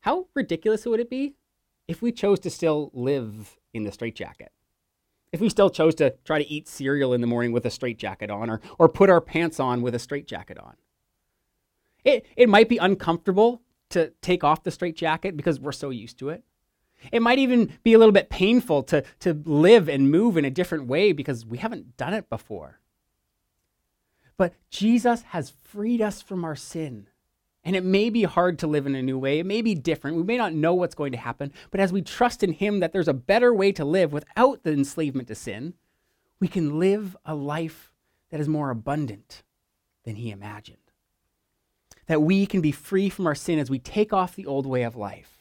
How 0.01 0.27
ridiculous 0.33 0.85
would 0.85 0.99
it 0.99 1.09
be 1.09 1.35
if 1.87 2.01
we 2.01 2.11
chose 2.11 2.39
to 2.41 2.49
still 2.49 2.91
live 2.93 3.57
in 3.73 3.83
the 3.83 3.91
straitjacket? 3.91 4.51
If 5.31 5.41
we 5.41 5.49
still 5.49 5.69
chose 5.69 5.93
to 5.95 6.15
try 6.23 6.41
to 6.41 6.49
eat 6.49 6.67
cereal 6.67 7.13
in 7.13 7.21
the 7.21 7.27
morning 7.27 7.51
with 7.51 7.65
a 7.65 7.69
straitjacket 7.69 8.29
on 8.29 8.49
or, 8.49 8.61
or 8.79 8.87
put 8.87 9.09
our 9.09 9.21
pants 9.21 9.59
on 9.59 9.81
with 9.81 9.93
a 9.93 9.99
straitjacket 9.99 10.57
on? 10.57 10.75
It, 12.03 12.25
it 12.37 12.47
might 12.47 12.69
be 12.69 12.77
uncomfortable 12.77 13.61
to 13.89 14.13
take 14.21 14.43
off 14.43 14.63
the 14.63 14.71
straitjacket 14.71 15.35
because 15.35 15.59
we're 15.59 15.71
so 15.73 15.89
used 15.89 16.17
to 16.19 16.29
it. 16.29 16.43
It 17.11 17.21
might 17.21 17.39
even 17.39 17.77
be 17.83 17.93
a 17.93 17.99
little 17.99 18.13
bit 18.13 18.29
painful 18.29 18.83
to, 18.83 19.03
to 19.19 19.33
live 19.45 19.87
and 19.87 20.11
move 20.11 20.37
in 20.37 20.45
a 20.45 20.49
different 20.49 20.87
way 20.87 21.11
because 21.11 21.45
we 21.45 21.57
haven't 21.57 21.97
done 21.97 22.13
it 22.13 22.29
before. 22.29 22.79
But 24.37 24.53
Jesus 24.69 25.23
has 25.23 25.49
freed 25.49 26.01
us 26.01 26.21
from 26.21 26.43
our 26.43 26.55
sin. 26.55 27.07
And 27.63 27.75
it 27.75 27.83
may 27.83 28.09
be 28.09 28.23
hard 28.23 28.59
to 28.59 28.67
live 28.67 28.85
in 28.85 28.95
a 28.95 29.01
new 29.01 29.17
way. 29.17 29.39
It 29.39 29.45
may 29.45 29.61
be 29.61 29.75
different. 29.75 30.15
We 30.15 30.23
may 30.23 30.37
not 30.37 30.53
know 30.53 30.73
what's 30.73 30.95
going 30.95 31.11
to 31.11 31.17
happen. 31.17 31.51
But 31.69 31.81
as 31.81 31.91
we 31.91 32.01
trust 32.01 32.43
in 32.43 32.53
Him 32.53 32.79
that 32.79 32.93
there's 32.93 33.09
a 33.09 33.13
better 33.13 33.53
way 33.53 33.71
to 33.73 33.83
live 33.83 34.13
without 34.13 34.63
the 34.63 34.71
enslavement 34.71 35.27
to 35.27 35.35
sin, 35.35 35.73
we 36.39 36.47
can 36.47 36.79
live 36.79 37.17
a 37.25 37.35
life 37.35 37.93
that 38.29 38.39
is 38.39 38.47
more 38.47 38.69
abundant 38.69 39.43
than 40.05 40.15
He 40.15 40.31
imagined. 40.31 40.77
That 42.05 42.21
we 42.21 42.45
can 42.45 42.61
be 42.61 42.71
free 42.71 43.09
from 43.09 43.27
our 43.27 43.35
sin 43.35 43.59
as 43.59 43.69
we 43.69 43.79
take 43.79 44.13
off 44.13 44.35
the 44.35 44.45
old 44.45 44.65
way 44.65 44.83
of 44.83 44.95
life 44.95 45.36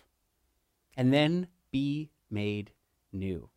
and 0.96 1.12
then 1.12 1.48
be 1.70 2.10
made 2.30 2.72
new. 3.12 3.48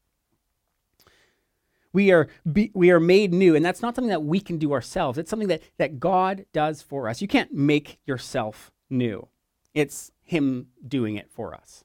We 1.92 2.12
are, 2.12 2.28
be, 2.52 2.72
we 2.76 2.92
are 2.92 3.00
made 3.00 3.34
new, 3.34 3.56
and 3.56 3.66
that's 3.66 3.82
not 3.82 3.96
something 3.96 4.10
that 4.10 4.24
we 4.24 4.40
can 4.40 4.58
do 4.58 4.74
ourselves. 4.74 5.18
It's 5.18 5.30
something 5.30 5.48
that, 5.48 5.64
that 5.78 6.00
God 6.00 6.46
does 6.54 6.82
for 6.84 7.10
us. 7.10 7.22
You 7.22 7.28
can't 7.28 7.52
make 7.52 8.00
yourself 8.06 8.72
new, 8.90 9.28
it's 9.74 10.12
Him 10.24 10.68
doing 10.88 11.16
it 11.16 11.32
for 11.32 11.56
us. 11.56 11.84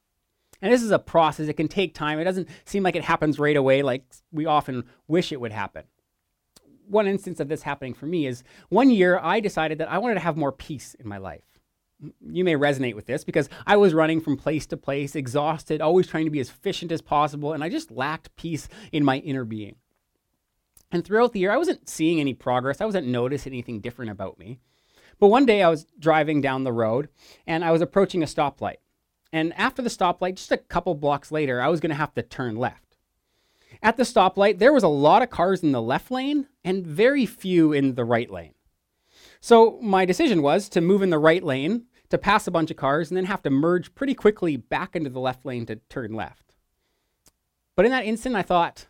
And 0.61 0.73
this 0.73 0.83
is 0.83 0.91
a 0.91 0.99
process. 0.99 1.49
It 1.49 1.59
can 1.59 1.69
take 1.69 1.95
time. 1.95 2.19
It 2.19 2.25
doesn't 2.25 2.49
seem 2.65 2.83
like 2.83 2.97
it 2.97 3.05
happens 3.05 3.39
right 3.39 3.57
away 3.57 3.83
like 3.83 4.03
we 4.33 4.47
often 4.47 4.85
wish 5.07 5.31
it 5.31 5.41
would 5.41 5.53
happen. 5.53 5.85
One 6.89 7.07
instance 7.07 7.39
of 7.39 7.49
this 7.49 7.63
happening 7.63 7.93
for 7.93 8.07
me 8.07 8.27
is 8.27 8.45
one 8.71 8.91
year 8.91 9.19
I 9.23 9.41
decided 9.41 9.79
that 9.79 9.91
I 9.91 9.99
wanted 9.99 10.15
to 10.15 10.21
have 10.21 10.39
more 10.39 10.53
peace 10.53 10.95
in 10.95 11.07
my 11.07 11.19
life 11.19 11.54
you 12.21 12.45
may 12.45 12.55
resonate 12.55 12.95
with 12.95 13.07
this 13.07 13.25
because 13.25 13.49
I 13.67 13.77
was 13.77 13.95
running 13.95 14.21
from 14.21 14.37
place 14.37 14.67
to 14.67 14.77
place, 14.77 15.15
exhausted, 15.15 15.81
always 15.81 16.07
trying 16.07 16.25
to 16.25 16.31
be 16.31 16.41
as 16.41 16.49
efficient 16.49 16.93
as 16.93 17.01
possible, 17.01 17.53
and 17.53 17.65
I 17.65 17.69
just 17.69 17.91
lacked 17.91 18.35
peace 18.37 18.69
in 18.93 19.05
my 19.05 19.19
inner 19.19 19.45
being. 19.45 19.77
And 20.93 21.05
throughout 21.05 21.33
the 21.33 21.41
year, 21.41 21.51
I 21.51 21.57
wasn't 21.57 21.89
seeing 21.89 22.21
any 22.21 22.35
progress. 22.35 22.81
I 22.81 22.85
wasn't 22.85 23.09
noticing 23.09 23.53
anything 23.53 23.81
different 23.81 24.13
about 24.13 24.39
me. 24.39 24.61
But 25.19 25.29
one 25.29 25.47
day 25.47 25.63
I 25.63 25.69
was 25.69 25.87
driving 25.99 26.41
down 26.41 26.65
the 26.65 26.73
road 26.73 27.09
and 27.47 27.65
I 27.65 27.73
was 27.73 27.81
approaching 27.81 28.23
a 28.23 28.27
stoplight. 28.27 28.77
And 29.33 29.53
after 29.59 29.83
the 29.83 29.91
stoplight, 29.91 30.37
just 30.37 30.53
a 30.53 30.57
couple 30.57 30.95
blocks 30.95 31.33
later, 31.33 31.61
I 31.61 31.69
was 31.69 31.81
going 31.81 31.91
to 31.91 31.97
have 31.97 32.15
to 32.15 32.23
turn 32.23 32.57
left. 32.57 32.97
At 33.83 33.97
the 33.97 34.05
stoplight, 34.05 34.59
there 34.59 34.73
was 34.73 34.85
a 34.85 34.89
lot 34.89 35.23
of 35.23 35.31
cars 35.31 35.63
in 35.63 35.73
the 35.73 35.83
left 35.83 36.11
lane 36.11 36.47
and 36.63 36.87
very 36.87 37.27
few 37.27 37.73
in 37.73 37.97
the 37.97 38.05
right 38.05 38.31
lane. 38.31 38.55
So 39.45 39.79
my 39.83 40.07
decision 40.07 40.41
was 40.41 40.71
to 40.71 40.81
move 40.81 41.03
in 41.03 41.11
the 41.11 41.19
right 41.19 41.45
lane, 41.45 41.85
to 42.09 42.17
pass 42.17 42.47
a 42.47 42.51
bunch 42.51 42.71
of 42.71 42.79
cars, 42.79 43.11
and 43.11 43.17
then 43.19 43.27
have 43.27 43.43
to 43.43 43.51
merge 43.51 43.95
pretty 43.95 44.15
quickly 44.15 44.57
back 44.57 44.97
into 44.97 45.11
the 45.11 45.21
left 45.21 45.45
lane 45.45 45.67
to 45.67 45.77
turn 45.91 46.15
left. 46.15 46.55
But 47.77 47.85
in 47.85 47.91
that 47.91 48.07
instant, 48.07 48.37
I 48.37 48.41
thought, 48.41 48.87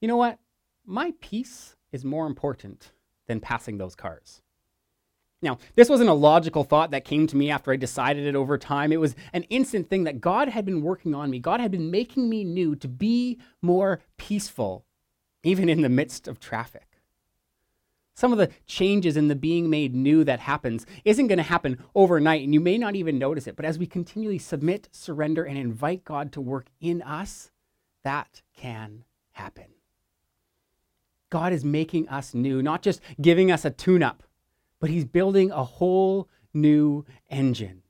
you 0.00 0.08
know 0.08 0.16
what? 0.16 0.38
My 0.86 1.12
peace 1.20 1.76
is 1.92 2.02
more 2.02 2.26
important 2.26 2.92
than 3.26 3.40
passing 3.40 3.76
those 3.76 3.94
cars. 3.94 4.40
Now, 5.42 5.58
this 5.74 5.90
wasn't 5.90 6.08
a 6.08 6.14
logical 6.14 6.64
thought 6.64 6.92
that 6.92 7.04
came 7.04 7.26
to 7.26 7.36
me 7.36 7.50
after 7.50 7.70
I 7.70 7.76
decided 7.76 8.24
it 8.24 8.34
over 8.34 8.56
time. 8.56 8.90
It 8.90 9.00
was 9.00 9.14
an 9.34 9.42
instant 9.50 9.90
thing 9.90 10.04
that 10.04 10.22
God 10.22 10.48
had 10.48 10.64
been 10.64 10.80
working 10.80 11.14
on 11.14 11.28
me. 11.28 11.40
God 11.40 11.60
had 11.60 11.72
been 11.72 11.90
making 11.90 12.30
me 12.30 12.42
new 12.42 12.74
to 12.76 12.88
be 12.88 13.38
more 13.60 14.00
peaceful, 14.16 14.86
even 15.42 15.68
in 15.68 15.82
the 15.82 15.90
midst 15.90 16.26
of 16.26 16.40
traffic. 16.40 16.87
Some 18.18 18.32
of 18.32 18.38
the 18.38 18.50
changes 18.66 19.16
in 19.16 19.28
the 19.28 19.36
being 19.36 19.70
made 19.70 19.94
new 19.94 20.24
that 20.24 20.40
happens 20.40 20.84
isn't 21.04 21.28
going 21.28 21.38
to 21.38 21.44
happen 21.44 21.84
overnight, 21.94 22.42
and 22.42 22.52
you 22.52 22.58
may 22.58 22.76
not 22.76 22.96
even 22.96 23.16
notice 23.16 23.46
it. 23.46 23.54
But 23.54 23.64
as 23.64 23.78
we 23.78 23.86
continually 23.86 24.40
submit, 24.40 24.88
surrender, 24.90 25.44
and 25.44 25.56
invite 25.56 26.04
God 26.04 26.32
to 26.32 26.40
work 26.40 26.66
in 26.80 27.00
us, 27.02 27.52
that 28.02 28.42
can 28.56 29.04
happen. 29.30 29.66
God 31.30 31.52
is 31.52 31.64
making 31.64 32.08
us 32.08 32.34
new, 32.34 32.60
not 32.60 32.82
just 32.82 33.00
giving 33.20 33.52
us 33.52 33.64
a 33.64 33.70
tune 33.70 34.02
up, 34.02 34.24
but 34.80 34.90
He's 34.90 35.04
building 35.04 35.52
a 35.52 35.62
whole 35.62 36.28
new 36.52 37.04
engine. 37.30 37.82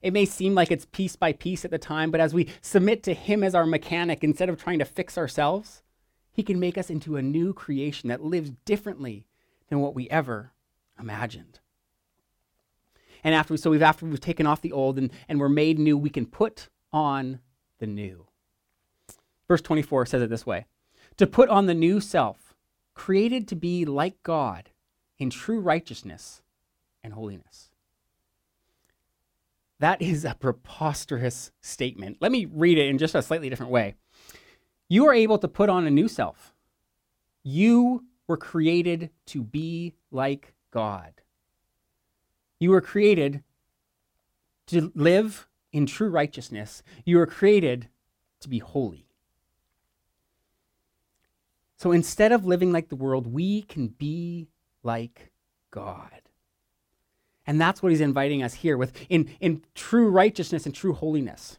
It 0.00 0.14
may 0.14 0.24
seem 0.24 0.54
like 0.54 0.70
it's 0.70 0.86
piece 0.86 1.16
by 1.16 1.34
piece 1.34 1.66
at 1.66 1.70
the 1.70 1.76
time, 1.76 2.10
but 2.10 2.22
as 2.22 2.32
we 2.32 2.48
submit 2.62 3.02
to 3.02 3.12
Him 3.12 3.44
as 3.44 3.54
our 3.54 3.66
mechanic 3.66 4.24
instead 4.24 4.48
of 4.48 4.56
trying 4.56 4.78
to 4.78 4.86
fix 4.86 5.18
ourselves, 5.18 5.82
He 6.32 6.42
can 6.42 6.58
make 6.58 6.78
us 6.78 6.88
into 6.88 7.16
a 7.16 7.22
new 7.22 7.52
creation 7.52 8.08
that 8.08 8.24
lives 8.24 8.50
differently 8.64 9.26
than 9.74 9.82
what 9.82 9.94
we 9.94 10.08
ever 10.08 10.52
imagined. 11.00 11.58
And 13.24 13.34
after 13.34 13.56
so 13.56 13.70
we've 13.70 13.82
after 13.82 14.06
we've 14.06 14.20
taken 14.20 14.46
off 14.46 14.60
the 14.60 14.70
old 14.70 14.98
and, 14.98 15.10
and 15.28 15.40
we're 15.40 15.48
made 15.48 15.78
new, 15.78 15.98
we 15.98 16.10
can 16.10 16.26
put 16.26 16.68
on 16.92 17.40
the 17.80 17.86
new. 17.86 18.26
Verse 19.48 19.60
24 19.60 20.06
says 20.06 20.22
it 20.22 20.30
this 20.30 20.46
way 20.46 20.66
to 21.16 21.26
put 21.26 21.48
on 21.48 21.66
the 21.66 21.74
new 21.74 22.00
self, 22.00 22.54
created 22.94 23.48
to 23.48 23.56
be 23.56 23.84
like 23.84 24.22
God 24.22 24.70
in 25.18 25.30
true 25.30 25.58
righteousness 25.58 26.42
and 27.02 27.12
holiness. 27.12 27.70
That 29.80 30.00
is 30.00 30.24
a 30.24 30.36
preposterous 30.38 31.50
statement. 31.60 32.18
Let 32.20 32.30
me 32.30 32.46
read 32.46 32.78
it 32.78 32.86
in 32.86 32.98
just 32.98 33.16
a 33.16 33.22
slightly 33.22 33.50
different 33.50 33.72
way. 33.72 33.96
You 34.88 35.06
are 35.06 35.14
able 35.14 35.38
to 35.38 35.48
put 35.48 35.68
on 35.68 35.86
a 35.86 35.90
new 35.90 36.06
self. 36.06 36.54
You 37.42 38.04
were 38.26 38.36
created 38.36 39.10
to 39.26 39.42
be 39.42 39.94
like 40.10 40.54
God. 40.70 41.12
You 42.58 42.70
were 42.70 42.80
created 42.80 43.42
to 44.68 44.92
live 44.94 45.46
in 45.72 45.86
true 45.86 46.08
righteousness. 46.08 46.82
You 47.04 47.18
were 47.18 47.26
created 47.26 47.88
to 48.40 48.48
be 48.48 48.58
holy. 48.58 49.06
So 51.76 51.92
instead 51.92 52.32
of 52.32 52.46
living 52.46 52.72
like 52.72 52.88
the 52.88 52.96
world, 52.96 53.26
we 53.26 53.62
can 53.62 53.88
be 53.88 54.48
like 54.82 55.30
God. 55.70 56.22
And 57.46 57.60
that's 57.60 57.82
what 57.82 57.92
he's 57.92 58.00
inviting 58.00 58.42
us 58.42 58.54
here 58.54 58.78
with 58.78 58.92
in, 59.08 59.30
in 59.40 59.62
true 59.74 60.08
righteousness 60.08 60.64
and 60.64 60.74
true 60.74 60.94
holiness. 60.94 61.58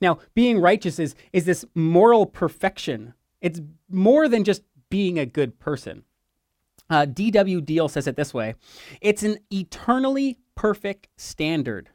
Now, 0.00 0.18
being 0.34 0.58
righteous 0.58 0.98
is, 0.98 1.14
is 1.32 1.44
this 1.44 1.64
moral 1.76 2.26
perfection. 2.26 3.14
It's 3.40 3.60
more 3.88 4.28
than 4.28 4.42
just 4.42 4.62
being 4.92 5.18
a 5.18 5.24
good 5.24 5.58
person. 5.58 6.04
Uh, 6.90 7.06
D.W. 7.06 7.62
Deal 7.62 7.88
says 7.88 8.06
it 8.06 8.14
this 8.14 8.34
way 8.34 8.56
it's 9.00 9.22
an 9.22 9.38
eternally 9.50 10.38
perfect 10.54 11.08
standard 11.16 11.88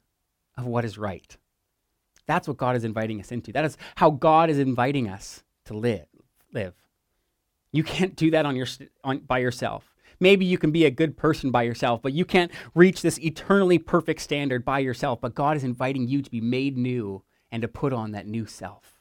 of 0.58 0.66
what 0.66 0.84
is 0.84 0.98
right. 0.98 1.38
That's 2.26 2.48
what 2.48 2.58
God 2.58 2.76
is 2.76 2.84
inviting 2.84 3.20
us 3.20 3.32
into. 3.32 3.54
That 3.54 3.66
is 3.66 3.78
how 3.98 4.10
God 4.10 4.50
is 4.50 4.58
inviting 4.58 5.08
us 5.08 5.44
to 5.66 5.78
live. 5.78 6.08
live. 6.52 6.74
You 7.72 7.84
can't 7.84 8.16
do 8.16 8.32
that 8.32 8.48
on 8.48 8.56
your, 8.56 8.66
on, 9.04 9.20
by 9.20 9.38
yourself. 9.38 9.94
Maybe 10.20 10.46
you 10.46 10.58
can 10.58 10.72
be 10.72 10.86
a 10.86 10.90
good 10.90 11.16
person 11.16 11.52
by 11.52 11.62
yourself, 11.62 12.02
but 12.02 12.14
you 12.14 12.26
can't 12.26 12.52
reach 12.74 13.04
this 13.04 13.20
eternally 13.20 13.78
perfect 13.78 14.22
standard 14.22 14.66
by 14.66 14.80
yourself. 14.80 15.22
But 15.22 15.36
God 15.36 15.56
is 15.56 15.64
inviting 15.64 16.08
you 16.08 16.24
to 16.24 16.32
be 16.32 16.42
made 16.42 16.76
new 16.76 17.22
and 17.52 17.62
to 17.62 17.68
put 17.68 17.94
on 17.94 18.14
that 18.14 18.26
new 18.26 18.48
self. 18.48 19.00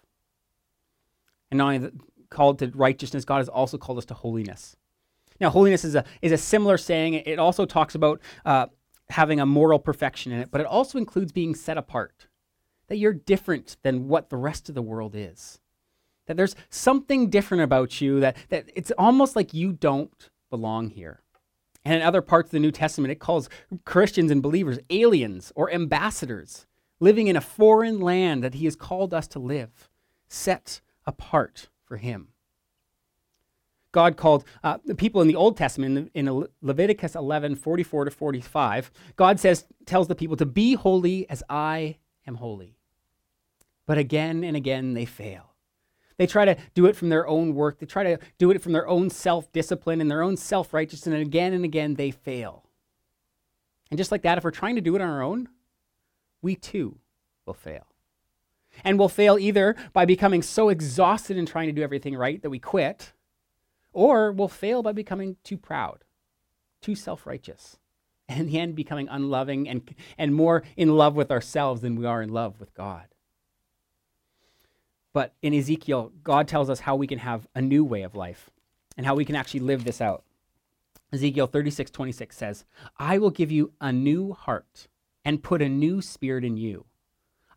And 1.51 1.57
not 1.57 1.75
only 1.75 1.91
called 2.31 2.59
to 2.61 2.69
righteousness, 2.75 3.25
God 3.25 3.39
has 3.39 3.49
also 3.49 3.79
called 3.79 3.99
us 3.99 4.05
to 4.07 4.15
holiness. 4.15 4.77
Now, 5.41 5.51
holiness 5.51 5.85
is 5.85 5.95
a, 5.95 6.05
is 6.23 6.33
a 6.33 6.39
similar 6.39 6.79
saying. 6.79 7.15
It 7.15 7.39
also 7.39 7.67
talks 7.67 7.95
about 7.95 8.21
uh, 8.45 8.67
having 9.11 9.41
a 9.41 9.47
moral 9.47 9.79
perfection 9.79 10.33
in 10.33 10.41
it, 10.41 10.51
but 10.51 10.61
it 10.61 10.67
also 10.67 10.99
includes 10.99 11.33
being 11.33 11.55
set 11.55 11.77
apart, 11.79 12.27
that 12.89 12.97
you're 12.97 13.13
different 13.13 13.77
than 13.83 14.09
what 14.09 14.31
the 14.31 14.37
rest 14.37 14.69
of 14.69 14.75
the 14.75 14.83
world 14.83 15.15
is. 15.15 15.61
That 16.27 16.37
there's 16.37 16.57
something 16.71 17.31
different 17.31 17.63
about 17.63 18.01
you, 18.01 18.21
that, 18.21 18.37
that 18.49 18.71
it's 18.75 18.93
almost 18.99 19.37
like 19.37 19.55
you 19.55 19.73
don't 19.73 20.31
belong 20.51 20.91
here. 20.91 21.23
And 21.85 21.95
in 21.95 22.03
other 22.03 22.23
parts 22.23 22.49
of 22.49 22.53
the 22.53 22.61
New 22.61 22.73
Testament, 22.73 23.13
it 23.13 23.21
calls 23.21 23.49
Christians 23.85 24.33
and 24.33 24.43
believers 24.43 24.79
aliens 24.91 25.53
or 25.55 25.71
ambassadors 25.71 26.67
living 26.99 27.29
in 27.29 27.37
a 27.37 27.41
foreign 27.41 28.01
land 28.01 28.43
that 28.43 28.55
He 28.55 28.65
has 28.65 28.75
called 28.75 29.15
us 29.15 29.29
to 29.29 29.39
live, 29.39 29.89
set 30.29 30.81
apart 31.07 31.69
for 31.87 31.97
Him. 31.97 32.29
God 33.93 34.19
called 34.19 34.45
uh, 34.63 34.77
the 34.85 34.95
people 34.95 35.23
in 35.23 35.29
the 35.29 35.37
Old 35.37 35.57
Testament, 35.57 36.11
in, 36.13 36.27
in 36.27 36.47
Leviticus 36.61 37.15
11 37.15 37.57
44 37.57 38.05
to 38.05 38.11
45, 38.11 38.91
God 39.17 39.41
says, 39.41 39.65
tells 39.87 40.09
the 40.09 40.15
people 40.15 40.37
to 40.37 40.45
be 40.45 40.75
holy 40.75 41.29
as 41.31 41.43
I 41.49 41.97
am 42.27 42.35
holy. 42.35 42.77
But 43.87 43.97
again 43.97 44.45
and 44.45 44.57
again, 44.57 44.93
they 44.93 45.07
fail. 45.07 45.55
They 46.19 46.27
try 46.27 46.45
to 46.45 46.57
do 46.75 46.87
it 46.87 46.97
from 46.97 47.09
their 47.09 47.27
own 47.27 47.55
work. 47.55 47.79
They 47.79 47.87
try 47.87 48.03
to 48.03 48.19
do 48.39 48.51
it 48.51 48.63
from 48.63 48.73
their 48.73 48.89
own 48.89 49.11
self 49.11 49.51
discipline 49.53 50.01
and 50.01 50.11
their 50.11 50.23
own 50.23 50.37
self 50.37 50.75
righteousness. 50.75 51.13
And 51.15 51.23
again 51.23 51.53
and 51.53 51.65
again, 51.65 51.95
they 51.95 52.11
fail. 52.11 52.65
And 53.91 53.99
just 53.99 54.11
like 54.11 54.23
that, 54.23 54.39
if 54.39 54.45
we're 54.45 54.51
trying 54.51 54.75
to 54.77 54.81
do 54.81 54.97
it 54.97 55.03
on 55.03 55.09
our 55.09 55.23
own, 55.23 55.49
we 56.43 56.57
too 56.57 56.99
will 57.45 57.55
fail. 57.55 57.87
And 58.85 58.99
we'll 58.99 59.09
fail 59.09 59.39
either 59.39 59.77
by 59.93 60.05
becoming 60.05 60.43
so 60.43 60.69
exhausted 60.69 61.37
in 61.37 61.47
trying 61.47 61.69
to 61.69 61.73
do 61.73 61.83
everything 61.83 62.17
right 62.17 62.41
that 62.43 62.51
we 62.51 62.59
quit, 62.59 63.13
or 63.93 64.33
we'll 64.33 64.49
fail 64.49 64.83
by 64.83 64.93
becoming 64.93 65.37
too 65.43 65.57
proud, 65.57 66.05
too 66.81 66.95
self 66.95 67.27
righteous, 67.27 67.79
and 68.29 68.41
in 68.41 68.47
the 68.47 68.59
end, 68.59 68.75
becoming 68.75 69.09
unloving 69.09 69.69
and, 69.69 69.95
and 70.19 70.35
more 70.35 70.63
in 70.77 70.97
love 70.97 71.15
with 71.15 71.31
ourselves 71.31 71.81
than 71.81 71.97
we 71.97 72.07
are 72.07 72.23
in 72.23 72.31
love 72.31 72.61
with 72.61 72.75
God. 72.75 73.07
But 75.13 75.33
in 75.41 75.55
Ezekiel, 75.55 76.13
God 76.23 76.47
tells 76.47 76.69
us 76.69 76.81
how 76.81 76.95
we 76.95 77.07
can 77.07 77.21
have 77.21 77.47
a 77.55 77.63
new 77.63 77.85
way 77.85 78.03
of 78.03 78.15
life 78.15 78.51
and 78.99 79.07
how 79.07 79.15
we 79.15 79.25
can 79.25 79.35
actually 79.35 79.61
live 79.61 79.85
this 79.85 80.03
out. 80.03 80.25
Ezekiel 81.13 81.47
36, 81.47 81.91
26 81.91 82.37
says, 82.37 82.65
I 82.99 83.17
will 83.17 83.31
give 83.31 83.51
you 83.51 83.73
a 83.81 83.93
new 83.93 84.33
heart 84.35 84.89
and 85.25 85.43
put 85.43 85.63
a 85.63 85.69
new 85.69 86.03
spirit 86.03 86.45
in 86.45 86.57
you. 86.57 86.85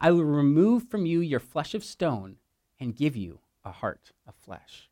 I 0.01 0.11
will 0.11 0.23
remove 0.23 0.89
from 0.89 1.05
you 1.05 1.19
your 1.19 1.39
flesh 1.39 1.73
of 1.73 1.83
stone 1.83 2.37
and 2.79 2.95
give 2.95 3.15
you 3.15 3.39
a 3.65 3.71
heart 3.71 4.11
of 4.27 4.35
flesh. 4.35 4.89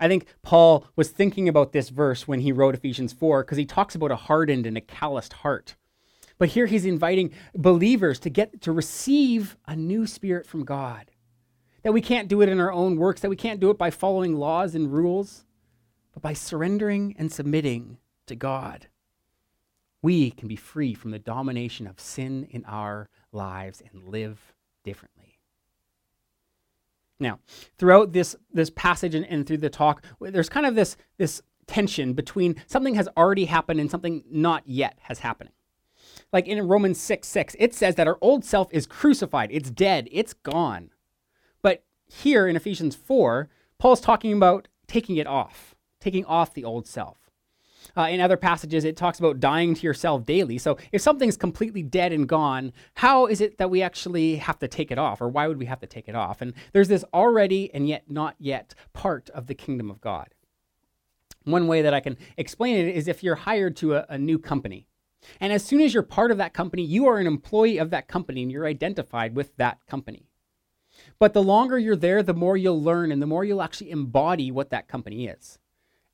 I 0.00 0.08
think 0.08 0.26
Paul 0.42 0.86
was 0.96 1.10
thinking 1.10 1.48
about 1.48 1.72
this 1.72 1.88
verse 1.88 2.28
when 2.28 2.40
he 2.40 2.52
wrote 2.52 2.74
Ephesians 2.74 3.12
4 3.12 3.42
because 3.42 3.58
he 3.58 3.66
talks 3.66 3.94
about 3.94 4.12
a 4.12 4.16
hardened 4.16 4.66
and 4.66 4.76
a 4.76 4.80
calloused 4.80 5.32
heart. 5.34 5.74
But 6.38 6.50
here 6.50 6.66
he's 6.66 6.84
inviting 6.84 7.32
believers 7.54 8.20
to 8.20 8.30
get 8.30 8.60
to 8.62 8.72
receive 8.72 9.56
a 9.66 9.74
new 9.74 10.06
spirit 10.06 10.46
from 10.46 10.64
God 10.64 11.10
that 11.82 11.92
we 11.92 12.00
can't 12.00 12.28
do 12.28 12.42
it 12.42 12.48
in 12.48 12.60
our 12.60 12.72
own 12.72 12.96
works, 12.96 13.20
that 13.20 13.30
we 13.30 13.36
can't 13.36 13.60
do 13.60 13.70
it 13.70 13.78
by 13.78 13.90
following 13.90 14.36
laws 14.36 14.74
and 14.74 14.92
rules, 14.92 15.44
but 16.12 16.22
by 16.22 16.32
surrendering 16.32 17.14
and 17.18 17.32
submitting 17.32 17.98
to 18.26 18.34
God. 18.34 18.88
We 20.02 20.30
can 20.30 20.48
be 20.48 20.56
free 20.56 20.94
from 20.94 21.10
the 21.10 21.18
domination 21.18 21.86
of 21.86 22.00
sin 22.00 22.46
in 22.50 22.64
our 22.66 23.08
lives 23.32 23.82
and 23.92 24.08
live 24.08 24.54
differently. 24.84 25.38
Now, 27.20 27.40
throughout 27.78 28.12
this, 28.12 28.36
this 28.52 28.70
passage 28.70 29.14
and, 29.14 29.26
and 29.26 29.46
through 29.46 29.58
the 29.58 29.70
talk, 29.70 30.04
there's 30.20 30.48
kind 30.48 30.66
of 30.66 30.74
this, 30.74 30.96
this 31.16 31.42
tension 31.66 32.12
between 32.12 32.56
something 32.66 32.94
has 32.94 33.08
already 33.16 33.46
happened 33.46 33.80
and 33.80 33.90
something 33.90 34.22
not 34.30 34.62
yet 34.66 34.98
has 35.02 35.20
happened. 35.20 35.50
Like 36.32 36.46
in 36.46 36.66
Romans 36.66 37.00
6 37.00 37.26
6, 37.26 37.56
it 37.58 37.74
says 37.74 37.94
that 37.96 38.08
our 38.08 38.18
old 38.20 38.44
self 38.44 38.68
is 38.72 38.86
crucified, 38.86 39.50
it's 39.52 39.70
dead, 39.70 40.08
it's 40.10 40.32
gone 40.32 40.90
But 41.62 41.84
here 42.06 42.46
in 42.46 42.56
Ephesians 42.56 42.94
4, 42.94 43.48
Paul's 43.78 44.00
talking 44.00 44.32
about 44.32 44.68
taking 44.86 45.16
it 45.16 45.26
off, 45.26 45.74
taking 46.00 46.24
off 46.24 46.54
the 46.54 46.64
old 46.64 46.86
self. 46.86 47.27
Uh, 47.98 48.06
in 48.06 48.20
other 48.20 48.36
passages, 48.36 48.84
it 48.84 48.96
talks 48.96 49.18
about 49.18 49.40
dying 49.40 49.74
to 49.74 49.82
yourself 49.82 50.24
daily. 50.24 50.56
So 50.56 50.78
if 50.92 51.02
something's 51.02 51.36
completely 51.36 51.82
dead 51.82 52.12
and 52.12 52.28
gone, 52.28 52.72
how 52.94 53.26
is 53.26 53.40
it 53.40 53.58
that 53.58 53.70
we 53.70 53.82
actually 53.82 54.36
have 54.36 54.60
to 54.60 54.68
take 54.68 54.92
it 54.92 54.98
off? 54.98 55.20
Or 55.20 55.28
why 55.28 55.48
would 55.48 55.58
we 55.58 55.66
have 55.66 55.80
to 55.80 55.86
take 55.88 56.08
it 56.08 56.14
off? 56.14 56.40
And 56.40 56.54
there's 56.72 56.86
this 56.86 57.04
already 57.12 57.74
and 57.74 57.88
yet 57.88 58.08
not 58.08 58.36
yet 58.38 58.72
part 58.92 59.30
of 59.30 59.48
the 59.48 59.54
kingdom 59.54 59.90
of 59.90 60.00
God. 60.00 60.28
One 61.42 61.66
way 61.66 61.82
that 61.82 61.92
I 61.92 61.98
can 61.98 62.16
explain 62.36 62.76
it 62.76 62.94
is 62.94 63.08
if 63.08 63.24
you're 63.24 63.34
hired 63.34 63.74
to 63.78 63.96
a, 63.96 64.06
a 64.10 64.18
new 64.18 64.38
company. 64.38 64.86
And 65.40 65.52
as 65.52 65.64
soon 65.64 65.80
as 65.80 65.92
you're 65.92 66.04
part 66.04 66.30
of 66.30 66.38
that 66.38 66.54
company, 66.54 66.84
you 66.84 67.08
are 67.08 67.18
an 67.18 67.26
employee 67.26 67.78
of 67.78 67.90
that 67.90 68.06
company 68.06 68.42
and 68.42 68.52
you're 68.52 68.66
identified 68.66 69.34
with 69.34 69.56
that 69.56 69.84
company. 69.88 70.28
But 71.18 71.32
the 71.32 71.42
longer 71.42 71.76
you're 71.80 71.96
there, 71.96 72.22
the 72.22 72.32
more 72.32 72.56
you'll 72.56 72.80
learn 72.80 73.10
and 73.10 73.20
the 73.20 73.26
more 73.26 73.44
you'll 73.44 73.62
actually 73.62 73.90
embody 73.90 74.52
what 74.52 74.70
that 74.70 74.86
company 74.86 75.26
is. 75.26 75.58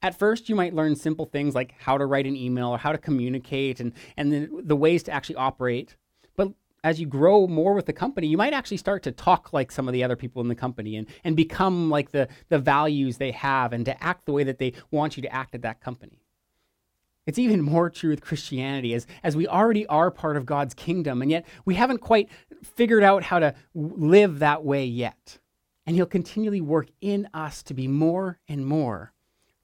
At 0.05 0.19
first, 0.19 0.51
you 0.51 0.55
might 0.55 0.75
learn 0.75 0.97
simple 0.97 1.25
things 1.25 1.55
like 1.55 1.73
how 1.79 1.97
to 1.97 2.05
write 2.05 2.27
an 2.27 2.37
email 2.37 2.69
or 2.69 2.77
how 2.77 2.93
to 2.93 2.99
communicate 2.99 3.81
and, 3.81 3.95
and 4.19 4.31
the, 4.31 4.51
the 4.63 4.77
ways 4.77 5.03
to 5.05 5.13
actually 5.13 5.37
operate. 5.37 5.97
But 6.37 6.53
as 6.85 7.01
you 7.01 7.07
grow 7.07 7.47
more 7.47 7.73
with 7.73 7.87
the 7.87 7.95
company, 7.95 8.27
you 8.27 8.37
might 8.37 8.53
actually 8.53 8.77
start 8.77 9.03
to 9.05 9.13
talk 9.13 9.55
like 9.55 9.73
some 9.73 9.89
of 9.89 9.95
the 9.95 10.05
other 10.05 10.15
people 10.15 10.43
in 10.43 10.49
the 10.49 10.55
company 10.55 10.97
and, 10.97 11.07
and 11.25 11.35
become 11.35 11.89
like 11.89 12.11
the, 12.11 12.29
the 12.51 12.59
values 12.59 13.17
they 13.17 13.31
have 13.31 13.73
and 13.73 13.87
to 13.87 14.05
act 14.05 14.27
the 14.27 14.33
way 14.33 14.45
that 14.45 14.59
they 14.59 14.75
want 14.91 15.17
you 15.17 15.23
to 15.23 15.35
act 15.35 15.55
at 15.55 15.63
that 15.63 15.81
company. 15.81 16.21
It's 17.25 17.39
even 17.39 17.63
more 17.63 17.89
true 17.89 18.11
with 18.11 18.21
Christianity, 18.21 18.93
as, 18.93 19.07
as 19.23 19.35
we 19.35 19.49
already 19.49 19.87
are 19.87 20.11
part 20.11 20.37
of 20.37 20.45
God's 20.45 20.75
kingdom, 20.75 21.23
and 21.23 21.31
yet 21.31 21.47
we 21.65 21.77
haven't 21.77 22.03
quite 22.03 22.29
figured 22.63 23.03
out 23.03 23.23
how 23.23 23.39
to 23.39 23.55
live 23.75 24.41
that 24.41 24.65
way 24.65 24.85
yet. 24.85 25.39
And 25.87 25.97
He'll 25.97 26.05
continually 26.05 26.61
work 26.61 26.89
in 27.01 27.27
us 27.33 27.63
to 27.63 27.73
be 27.73 27.89
more 27.89 28.39
and 28.47 28.67
more 28.67 29.14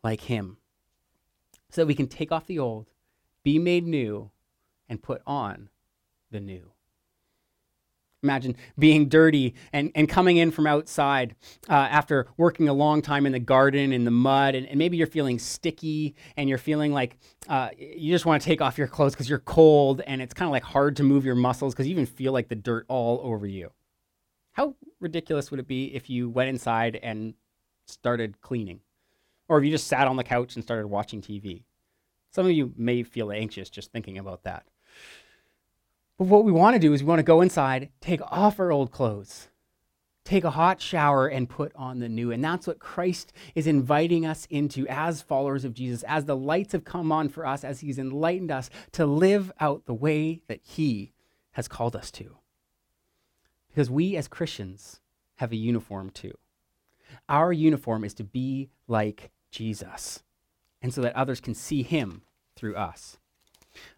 like 0.02 0.22
Him, 0.22 0.58
so 1.70 1.82
that 1.82 1.86
we 1.86 1.94
can 1.94 2.08
take 2.08 2.32
off 2.32 2.46
the 2.46 2.58
old, 2.58 2.90
be 3.42 3.58
made 3.58 3.86
new, 3.86 4.30
and 4.88 5.02
put 5.02 5.22
on 5.26 5.68
the 6.30 6.40
new. 6.40 6.72
Imagine 8.22 8.54
being 8.78 9.08
dirty 9.08 9.54
and, 9.72 9.90
and 9.94 10.06
coming 10.06 10.36
in 10.36 10.50
from 10.50 10.66
outside 10.66 11.34
uh, 11.70 11.72
after 11.72 12.26
working 12.36 12.68
a 12.68 12.72
long 12.72 13.00
time 13.00 13.24
in 13.24 13.32
the 13.32 13.38
garden, 13.38 13.94
in 13.94 14.04
the 14.04 14.10
mud, 14.10 14.54
and, 14.54 14.66
and 14.66 14.78
maybe 14.78 14.98
you're 14.98 15.06
feeling 15.06 15.38
sticky 15.38 16.14
and 16.36 16.46
you're 16.46 16.58
feeling 16.58 16.92
like 16.92 17.16
uh, 17.48 17.70
you 17.78 18.12
just 18.12 18.26
want 18.26 18.42
to 18.42 18.46
take 18.46 18.60
off 18.60 18.76
your 18.76 18.88
clothes 18.88 19.14
because 19.14 19.28
you're 19.28 19.38
cold 19.38 20.02
and 20.06 20.20
it's 20.20 20.34
kind 20.34 20.46
of 20.46 20.52
like 20.52 20.64
hard 20.64 20.96
to 20.96 21.02
move 21.02 21.24
your 21.24 21.34
muscles 21.34 21.72
because 21.72 21.86
you 21.86 21.92
even 21.92 22.04
feel 22.04 22.32
like 22.32 22.48
the 22.48 22.54
dirt 22.54 22.84
all 22.88 23.22
over 23.24 23.46
you. 23.46 23.70
How 24.52 24.74
ridiculous 25.00 25.50
would 25.50 25.60
it 25.60 25.66
be 25.66 25.86
if 25.94 26.10
you 26.10 26.28
went 26.28 26.50
inside 26.50 26.96
and 26.96 27.32
started 27.86 28.42
cleaning? 28.42 28.80
Or 29.50 29.58
if 29.58 29.64
you 29.64 29.72
just 29.72 29.88
sat 29.88 30.06
on 30.06 30.14
the 30.14 30.22
couch 30.22 30.54
and 30.54 30.62
started 30.62 30.86
watching 30.86 31.20
TV? 31.20 31.64
Some 32.30 32.46
of 32.46 32.52
you 32.52 32.72
may 32.76 33.02
feel 33.02 33.32
anxious 33.32 33.68
just 33.68 33.90
thinking 33.90 34.16
about 34.16 34.44
that. 34.44 34.64
But 36.16 36.28
what 36.28 36.44
we 36.44 36.52
want 36.52 36.76
to 36.76 36.78
do 36.78 36.92
is 36.92 37.02
we 37.02 37.08
want 37.08 37.18
to 37.18 37.24
go 37.24 37.40
inside, 37.40 37.88
take 38.00 38.20
off 38.22 38.60
our 38.60 38.70
old 38.70 38.92
clothes, 38.92 39.48
take 40.22 40.44
a 40.44 40.50
hot 40.50 40.80
shower, 40.80 41.26
and 41.26 41.48
put 41.48 41.72
on 41.74 41.98
the 41.98 42.08
new. 42.08 42.30
And 42.30 42.44
that's 42.44 42.68
what 42.68 42.78
Christ 42.78 43.32
is 43.56 43.66
inviting 43.66 44.24
us 44.24 44.46
into 44.50 44.86
as 44.86 45.20
followers 45.20 45.64
of 45.64 45.74
Jesus, 45.74 46.04
as 46.04 46.26
the 46.26 46.36
lights 46.36 46.70
have 46.70 46.84
come 46.84 47.10
on 47.10 47.28
for 47.28 47.44
us, 47.44 47.64
as 47.64 47.80
He's 47.80 47.98
enlightened 47.98 48.52
us 48.52 48.70
to 48.92 49.04
live 49.04 49.50
out 49.58 49.84
the 49.86 49.94
way 49.94 50.42
that 50.46 50.60
He 50.62 51.12
has 51.52 51.66
called 51.66 51.96
us 51.96 52.12
to. 52.12 52.36
Because 53.68 53.90
we 53.90 54.14
as 54.14 54.28
Christians 54.28 55.00
have 55.38 55.50
a 55.50 55.56
uniform 55.56 56.10
too. 56.10 56.38
Our 57.28 57.52
uniform 57.52 58.04
is 58.04 58.14
to 58.14 58.22
be 58.22 58.70
like 58.86 59.32
Jesus, 59.50 60.22
and 60.82 60.92
so 60.92 61.00
that 61.02 61.16
others 61.16 61.40
can 61.40 61.54
see 61.54 61.82
Him 61.82 62.22
through 62.56 62.76
us. 62.76 63.18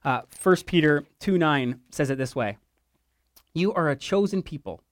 Uh, 0.05 0.23
1 0.43 0.57
Peter 0.67 1.05
2 1.21 1.38
9 1.38 1.81
says 1.91 2.11
it 2.11 2.19
this 2.19 2.37
way 2.37 2.59
You 3.55 3.73
are 3.73 3.88
a 3.88 3.97
chosen 3.97 4.43
people, 4.43 4.83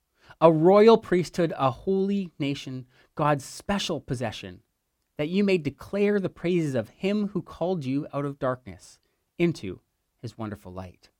a 0.40 0.52
royal 0.52 0.98
priesthood, 0.98 1.52
a 1.56 1.70
holy 1.70 2.30
nation, 2.38 2.86
God's 3.14 3.44
special 3.44 4.00
possession, 4.00 4.62
that 5.16 5.28
you 5.28 5.44
may 5.44 5.58
declare 5.58 6.18
the 6.18 6.28
praises 6.28 6.74
of 6.74 6.88
him 6.88 7.28
who 7.28 7.42
called 7.42 7.84
you 7.84 8.06
out 8.12 8.24
of 8.24 8.38
darkness 8.38 8.98
into 9.38 9.80
his 10.22 10.38
wonderful 10.38 10.72
light. 10.72 11.10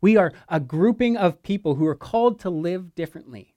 We 0.00 0.16
are 0.16 0.32
a 0.48 0.60
grouping 0.60 1.16
of 1.16 1.42
people 1.42 1.74
who 1.74 1.86
are 1.86 1.96
called 1.96 2.38
to 2.40 2.50
live 2.50 2.94
differently. 2.94 3.54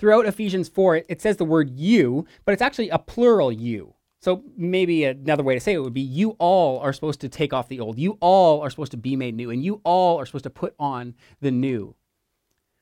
Throughout 0.00 0.24
Ephesians 0.24 0.70
4, 0.70 1.02
it 1.10 1.20
says 1.20 1.36
the 1.36 1.44
word 1.44 1.78
you, 1.78 2.26
but 2.46 2.52
it's 2.52 2.62
actually 2.62 2.88
a 2.88 2.98
plural 2.98 3.52
you. 3.52 3.92
So 4.20 4.42
maybe 4.56 5.04
another 5.04 5.42
way 5.42 5.52
to 5.52 5.60
say 5.60 5.74
it 5.74 5.82
would 5.82 5.92
be 5.92 6.00
you 6.00 6.36
all 6.38 6.78
are 6.78 6.94
supposed 6.94 7.20
to 7.20 7.28
take 7.28 7.52
off 7.52 7.68
the 7.68 7.80
old. 7.80 7.98
You 7.98 8.16
all 8.18 8.62
are 8.62 8.70
supposed 8.70 8.92
to 8.92 8.96
be 8.96 9.14
made 9.14 9.34
new, 9.34 9.50
and 9.50 9.62
you 9.62 9.82
all 9.84 10.18
are 10.18 10.24
supposed 10.24 10.44
to 10.44 10.50
put 10.50 10.74
on 10.78 11.14
the 11.42 11.50
new. 11.50 11.96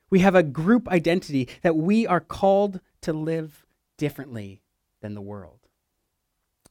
We 0.09 0.19
have 0.19 0.33
a 0.33 0.43
group 0.43 0.87
identity 0.87 1.49
that 1.61 1.75
we 1.75 2.07
are 2.07 2.21
called 2.21 2.79
to 3.01 3.11
live 3.11 3.65
differently 3.97 4.61
than 5.01 5.13
the 5.13 5.21
world. 5.21 5.59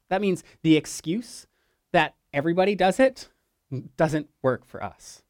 That 0.09 0.23
means 0.23 0.43
the 0.63 0.79
excuse 0.79 1.47
that 1.93 2.15
everybody 2.33 2.75
does 2.75 2.99
it 2.99 3.29
doesn't 3.99 4.31
work 4.41 4.65
for 4.65 4.83
us. 4.83 5.23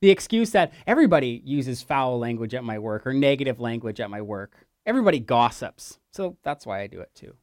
The 0.00 0.10
excuse 0.10 0.50
that 0.52 0.72
everybody 0.86 1.42
uses 1.44 1.82
foul 1.82 2.18
language 2.18 2.54
at 2.54 2.64
my 2.64 2.78
work 2.78 3.06
or 3.06 3.12
negative 3.12 3.60
language 3.60 4.00
at 4.00 4.10
my 4.10 4.22
work. 4.22 4.66
Everybody 4.86 5.20
gossips. 5.20 5.98
So 6.10 6.36
that's 6.42 6.64
why 6.64 6.80
I 6.80 6.86
do 6.86 7.00
it 7.00 7.10
too. 7.14 7.34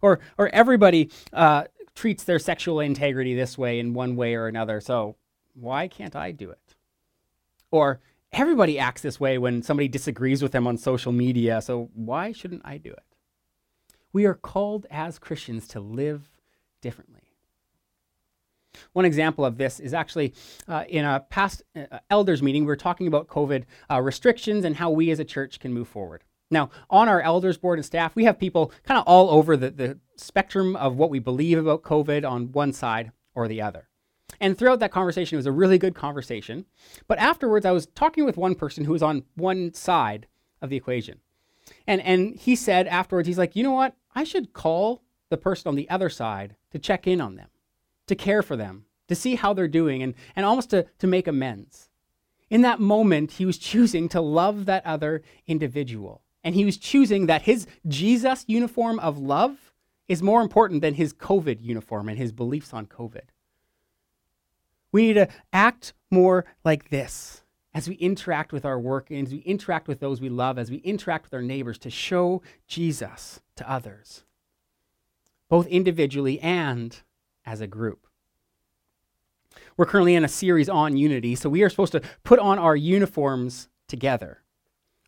Or, 0.00 0.20
or 0.38 0.48
everybody 0.50 1.10
uh, 1.32 1.64
treats 1.94 2.22
their 2.24 2.38
sexual 2.38 2.80
integrity 2.80 3.34
this 3.34 3.58
way 3.58 3.80
in 3.80 3.94
one 3.94 4.14
way 4.14 4.34
or 4.34 4.46
another. 4.46 4.80
So 4.80 5.16
why 5.54 5.88
can't 5.88 6.14
I 6.14 6.30
do 6.30 6.50
it? 6.50 6.76
Or 7.70 8.00
everybody 8.32 8.78
acts 8.78 9.02
this 9.02 9.18
way 9.18 9.38
when 9.38 9.62
somebody 9.62 9.88
disagrees 9.88 10.42
with 10.42 10.52
them 10.52 10.66
on 10.66 10.76
social 10.76 11.12
media. 11.12 11.60
So 11.60 11.90
why 11.94 12.32
shouldn't 12.32 12.62
I 12.64 12.78
do 12.78 12.90
it? 12.90 13.02
We 14.12 14.24
are 14.24 14.34
called 14.34 14.86
as 14.90 15.18
Christians 15.18 15.66
to 15.68 15.80
live 15.80 16.30
differently. 16.80 17.29
One 18.92 19.04
example 19.04 19.44
of 19.44 19.58
this 19.58 19.80
is 19.80 19.94
actually 19.94 20.34
uh, 20.68 20.84
in 20.88 21.04
a 21.04 21.20
past 21.28 21.62
uh, 21.76 21.98
elders 22.08 22.42
meeting, 22.42 22.62
we 22.62 22.68
were 22.68 22.76
talking 22.76 23.06
about 23.06 23.28
COVID 23.28 23.64
uh, 23.90 24.00
restrictions 24.00 24.64
and 24.64 24.76
how 24.76 24.90
we 24.90 25.10
as 25.10 25.18
a 25.18 25.24
church 25.24 25.60
can 25.60 25.72
move 25.72 25.88
forward. 25.88 26.24
Now, 26.50 26.70
on 26.88 27.08
our 27.08 27.20
elders 27.20 27.58
board 27.58 27.78
and 27.78 27.86
staff, 27.86 28.16
we 28.16 28.24
have 28.24 28.38
people 28.38 28.72
kind 28.84 28.98
of 28.98 29.04
all 29.06 29.30
over 29.30 29.56
the, 29.56 29.70
the 29.70 29.98
spectrum 30.16 30.74
of 30.76 30.96
what 30.96 31.10
we 31.10 31.20
believe 31.20 31.58
about 31.58 31.82
COVID 31.82 32.28
on 32.28 32.52
one 32.52 32.72
side 32.72 33.12
or 33.34 33.46
the 33.46 33.62
other. 33.62 33.88
And 34.40 34.56
throughout 34.56 34.80
that 34.80 34.92
conversation, 34.92 35.36
it 35.36 35.38
was 35.38 35.46
a 35.46 35.52
really 35.52 35.78
good 35.78 35.94
conversation. 35.94 36.66
But 37.06 37.18
afterwards, 37.18 37.66
I 37.66 37.72
was 37.72 37.86
talking 37.86 38.24
with 38.24 38.36
one 38.36 38.54
person 38.54 38.84
who 38.84 38.92
was 38.92 39.02
on 39.02 39.24
one 39.36 39.74
side 39.74 40.26
of 40.60 40.70
the 40.70 40.76
equation. 40.76 41.20
And, 41.86 42.00
and 42.00 42.36
he 42.36 42.56
said 42.56 42.86
afterwards, 42.88 43.28
he's 43.28 43.38
like, 43.38 43.54
you 43.54 43.62
know 43.62 43.72
what? 43.72 43.94
I 44.14 44.24
should 44.24 44.52
call 44.52 45.02
the 45.28 45.36
person 45.36 45.68
on 45.68 45.76
the 45.76 45.88
other 45.88 46.08
side 46.08 46.56
to 46.72 46.78
check 46.78 47.06
in 47.06 47.20
on 47.20 47.36
them, 47.36 47.48
to 48.10 48.14
care 48.14 48.42
for 48.42 48.56
them, 48.56 48.84
to 49.08 49.14
see 49.14 49.34
how 49.34 49.54
they're 49.54 49.66
doing, 49.66 50.02
and, 50.02 50.14
and 50.36 50.44
almost 50.44 50.70
to, 50.70 50.86
to 50.98 51.06
make 51.06 51.26
amends. 51.26 51.88
In 52.50 52.62
that 52.62 52.80
moment, 52.80 53.32
he 53.32 53.46
was 53.46 53.58
choosing 53.58 54.08
to 54.10 54.20
love 54.20 54.66
that 54.66 54.84
other 54.84 55.22
individual. 55.46 56.22
And 56.44 56.54
he 56.54 56.64
was 56.64 56.76
choosing 56.76 57.26
that 57.26 57.42
his 57.42 57.66
Jesus 57.86 58.44
uniform 58.48 58.98
of 58.98 59.18
love 59.18 59.72
is 60.08 60.22
more 60.22 60.42
important 60.42 60.80
than 60.80 60.94
his 60.94 61.12
COVID 61.12 61.62
uniform 61.62 62.08
and 62.08 62.18
his 62.18 62.32
beliefs 62.32 62.74
on 62.74 62.86
COVID. 62.86 63.28
We 64.92 65.06
need 65.06 65.14
to 65.14 65.28
act 65.52 65.92
more 66.10 66.44
like 66.64 66.90
this 66.90 67.44
as 67.72 67.88
we 67.88 67.94
interact 67.96 68.52
with 68.52 68.64
our 68.64 68.80
work, 68.80 69.12
as 69.12 69.30
we 69.30 69.38
interact 69.38 69.86
with 69.86 70.00
those 70.00 70.20
we 70.20 70.28
love, 70.28 70.58
as 70.58 70.70
we 70.70 70.78
interact 70.78 71.26
with 71.26 71.34
our 71.34 71.42
neighbors 71.42 71.78
to 71.78 71.90
show 71.90 72.42
Jesus 72.66 73.40
to 73.54 73.70
others, 73.70 74.24
both 75.48 75.68
individually 75.68 76.40
and 76.40 77.02
as 77.50 77.60
a 77.60 77.66
group. 77.66 78.06
We're 79.76 79.86
currently 79.86 80.14
in 80.14 80.24
a 80.24 80.28
series 80.28 80.68
on 80.68 80.96
unity, 80.96 81.34
so 81.34 81.50
we 81.50 81.62
are 81.62 81.68
supposed 81.68 81.92
to 81.92 82.02
put 82.22 82.38
on 82.38 82.60
our 82.60 82.76
uniforms 82.76 83.68
together, 83.88 84.44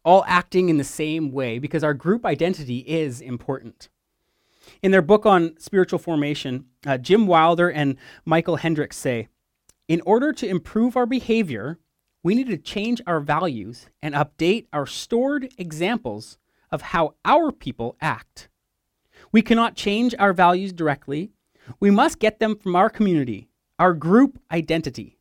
all 0.05 0.25
acting 0.27 0.69
in 0.69 0.77
the 0.77 0.85
same 0.85 1.31
way 1.31 1.61
because 1.61 1.85
our 1.85 1.95
group 1.95 2.27
identity 2.27 2.79
is 2.79 3.21
important. 3.21 3.89
In 4.83 4.91
their 4.91 5.03
book 5.03 5.25
on 5.25 5.55
spiritual 5.59 6.01
formation, 6.01 6.67
uh, 6.85 6.99
Jim 6.99 7.29
Wilder 7.29 7.71
and 7.71 7.97
Michael 8.25 8.57
Hendricks 8.57 8.97
say, 8.97 9.29
in 9.87 10.01
order 10.01 10.33
to 10.33 10.49
improve 10.49 10.97
our 10.97 11.07
behavior, 11.07 11.79
we 12.25 12.35
need 12.35 12.49
to 12.49 12.57
change 12.57 13.01
our 13.07 13.21
values 13.21 13.87
and 14.01 14.15
update 14.15 14.67
our 14.73 14.87
stored 14.87 15.53
examples 15.59 16.39
of 16.73 16.83
how 16.83 17.15
our 17.25 17.53
people 17.53 17.97
act. 18.01 18.49
We 19.31 19.43
cannot 19.43 19.77
change 19.77 20.15
our 20.19 20.33
values 20.33 20.73
directly. 20.73 21.31
We 21.81 21.91
must 21.91 22.19
get 22.19 22.39
them 22.39 22.57
from 22.57 22.77
our 22.77 22.91
community, 22.91 23.49
our 23.79 23.95
group 23.95 24.39
identity. 24.51 25.19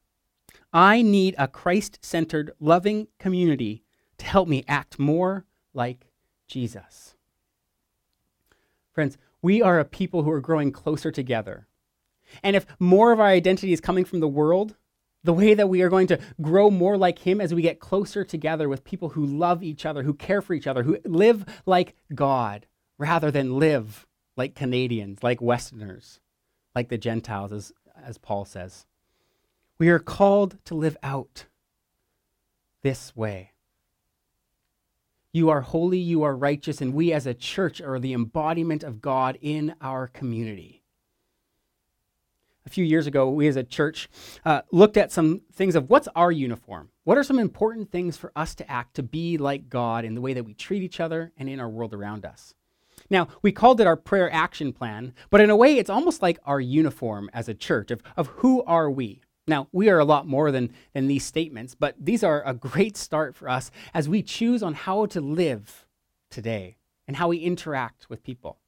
I 0.73 1.01
need 1.01 1.35
a 1.37 1.47
Christ 1.47 1.99
centered, 2.01 2.51
loving 2.59 3.07
community 3.19 3.83
to 4.17 4.25
help 4.25 4.47
me 4.47 4.63
act 4.67 4.99
more 4.99 5.45
like 5.73 6.07
Jesus. 6.47 7.15
Friends, 8.93 9.17
we 9.41 9.61
are 9.61 9.79
a 9.79 9.85
people 9.85 10.23
who 10.23 10.31
are 10.31 10.41
growing 10.41 10.71
closer 10.71 11.11
together 11.11 11.67
and 12.43 12.55
if 12.55 12.65
more 12.79 13.11
of 13.11 13.19
our 13.19 13.27
identity 13.27 13.73
is 13.73 13.81
coming 13.81 14.05
from 14.05 14.19
the 14.19 14.27
world, 14.27 14.75
the 15.23 15.33
way 15.33 15.53
that 15.53 15.69
we 15.69 15.81
are 15.81 15.89
going 15.89 16.07
to 16.07 16.19
grow 16.41 16.69
more 16.69 16.97
like 16.97 17.19
Him 17.19 17.39
as 17.39 17.53
we 17.53 17.61
get 17.61 17.79
closer 17.79 18.23
together 18.23 18.67
with 18.67 18.83
people 18.83 19.09
who 19.09 19.25
love 19.25 19.61
each 19.61 19.85
other, 19.85 20.03
who 20.03 20.13
care 20.13 20.41
for 20.41 20.53
each 20.53 20.67
other, 20.67 20.83
who 20.83 20.97
live 21.05 21.45
like 21.65 21.95
God, 22.13 22.65
rather 22.97 23.29
than 23.29 23.59
live 23.59 24.07
like 24.35 24.55
Canadians, 24.55 25.21
like 25.21 25.41
Westerners, 25.41 26.19
like 26.75 26.89
the 26.89 26.97
Gentiles, 26.97 27.51
as, 27.51 27.73
as 28.03 28.17
Paul 28.17 28.45
says. 28.45 28.85
We 29.77 29.89
are 29.89 29.99
called 29.99 30.57
to 30.65 30.75
live 30.75 30.97
out 31.01 31.45
this 32.81 33.15
way. 33.15 33.51
You 35.33 35.49
are 35.49 35.61
holy, 35.61 35.97
you 35.97 36.23
are 36.23 36.35
righteous, 36.35 36.81
and 36.81 36.93
we 36.93 37.13
as 37.13 37.25
a 37.25 37.33
church 37.33 37.79
are 37.81 37.99
the 37.99 38.13
embodiment 38.13 38.83
of 38.83 39.01
God 39.01 39.37
in 39.41 39.75
our 39.81 40.07
community 40.07 40.81
a 42.65 42.69
few 42.69 42.85
years 42.85 43.07
ago, 43.07 43.29
we 43.29 43.47
as 43.47 43.55
a 43.55 43.63
church 43.63 44.09
uh, 44.45 44.61
looked 44.71 44.97
at 44.97 45.11
some 45.11 45.41
things 45.53 45.75
of 45.75 45.89
what's 45.89 46.07
our 46.15 46.31
uniform? 46.31 46.89
What 47.03 47.17
are 47.17 47.23
some 47.23 47.39
important 47.39 47.91
things 47.91 48.17
for 48.17 48.31
us 48.35 48.53
to 48.55 48.71
act 48.71 48.95
to 48.95 49.03
be 49.03 49.37
like 49.37 49.69
God 49.69 50.05
in 50.05 50.15
the 50.15 50.21
way 50.21 50.33
that 50.33 50.43
we 50.43 50.53
treat 50.53 50.83
each 50.83 50.99
other 50.99 51.31
and 51.37 51.49
in 51.49 51.59
our 51.59 51.69
world 51.69 51.93
around 51.93 52.25
us? 52.25 52.53
Now, 53.11 53.27
we 53.41 53.51
called 53.51 53.81
it 53.81 53.87
our 53.87 53.97
prayer 53.97 54.31
action 54.33 54.71
plan, 54.71 55.13
but 55.29 55.41
in 55.41 55.49
a 55.49 55.55
way, 55.55 55.77
it's 55.77 55.89
almost 55.89 56.21
like 56.21 56.39
our 56.45 56.61
uniform 56.61 57.29
as 57.33 57.49
a 57.49 57.53
church 57.53 57.91
of, 57.91 58.01
of 58.15 58.27
who 58.27 58.63
are 58.63 58.89
we? 58.89 59.19
Now, 59.47 59.67
we 59.73 59.89
are 59.89 59.99
a 59.99 60.05
lot 60.05 60.27
more 60.27 60.49
than, 60.49 60.71
than 60.93 61.07
these 61.07 61.25
statements, 61.25 61.75
but 61.75 61.95
these 61.99 62.23
are 62.23 62.41
a 62.45 62.53
great 62.53 62.95
start 62.95 63.35
for 63.35 63.49
us 63.49 63.69
as 63.93 64.07
we 64.07 64.23
choose 64.23 64.63
on 64.63 64.73
how 64.73 65.07
to 65.07 65.19
live 65.19 65.85
today 66.29 66.77
and 67.05 67.17
how 67.17 67.27
we 67.27 67.37
interact 67.37 68.09
with 68.09 68.23
people. 68.23 68.59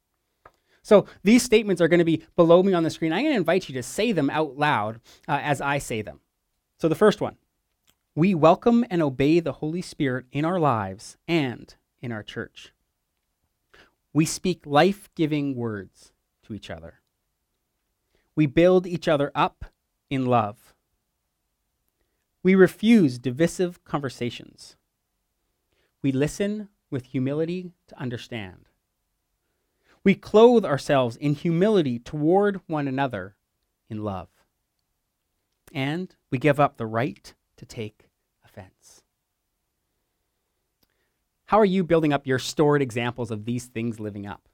So 0.81 1.05
these 1.23 1.43
statements 1.43 1.81
are 1.81 1.87
going 1.87 1.99
to 1.99 2.03
be 2.03 2.25
below 2.35 2.61
me 2.61 2.73
on 2.73 2.83
the 2.83 2.89
screen. 2.89 3.13
I'm 3.13 3.23
going 3.23 3.33
to 3.33 3.37
invite 3.37 3.69
you 3.69 3.75
to 3.75 3.83
say 3.83 4.11
them 4.11 4.29
out 4.29 4.57
loud 4.57 4.99
uh, 5.25 5.39
as 5.41 5.61
I 5.61 5.77
say 5.77 6.01
them. 6.01 6.19
So 6.79 6.89
the 6.89 6.95
first 6.95 7.21
one 7.21 7.37
we 8.15 8.35
welcome 8.35 8.85
and 8.89 9.01
obey 9.01 9.39
the 9.39 9.53
Holy 9.53 9.81
Spirit 9.81 10.25
in 10.33 10.43
our 10.43 10.59
lives 10.59 11.17
and 11.27 11.73
in 12.01 12.11
our 12.11 12.21
church. 12.21 12.73
We 14.13 14.25
speak 14.25 14.65
life 14.65 15.09
giving 15.15 15.55
words 15.55 16.11
to 16.43 16.53
each 16.53 16.69
other. 16.69 17.01
We 18.35 18.45
build 18.45 18.85
each 18.85 19.07
other 19.07 19.31
up 19.33 19.65
in 20.09 20.25
love. 20.25 20.73
We 22.43 22.55
refuse 22.55 23.17
divisive 23.17 23.83
conversations. 23.83 24.75
We 26.01 26.11
listen 26.11 26.69
with 26.91 27.05
humility 27.05 27.71
to 27.87 27.99
understand. 27.99 28.67
We 30.03 30.15
clothe 30.15 30.65
ourselves 30.65 31.15
in 31.15 31.35
humility 31.35 31.97
toward 31.97 32.59
one 32.67 32.87
another 32.87 33.37
in 33.89 34.03
love. 34.03 34.27
And 35.71 36.13
we 36.29 36.37
give 36.37 36.59
up 36.59 36.77
the 36.77 36.85
right 36.85 37.33
to 37.55 37.65
take 37.65 38.09
offense. 38.43 39.02
How 41.53 41.59
are 41.59 41.65
you 41.65 41.83
building 41.83 42.11
up 42.11 42.25
your 42.25 42.39
stored 42.39 42.81
examples 42.81 43.29
of 43.29 43.45
these 43.45 43.67
things 43.67 43.99
living 43.99 44.25
up? 44.25 44.49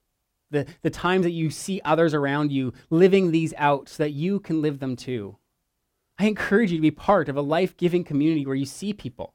The, 0.50 0.66
the 0.82 0.90
times 0.90 1.22
that 1.22 1.30
you 1.30 1.48
see 1.48 1.80
others 1.82 2.12
around 2.12 2.52
you 2.52 2.74
living 2.90 3.30
these 3.30 3.54
out 3.56 3.88
so 3.88 4.02
that 4.02 4.10
you 4.10 4.38
can 4.38 4.60
live 4.60 4.80
them 4.80 4.96
too. 4.96 5.38
I 6.18 6.26
encourage 6.26 6.70
you 6.70 6.76
to 6.76 6.82
be 6.82 6.90
part 6.90 7.30
of 7.30 7.38
a 7.38 7.40
life 7.40 7.74
giving 7.78 8.04
community 8.04 8.44
where 8.44 8.54
you 8.54 8.66
see 8.66 8.92
people 8.92 9.32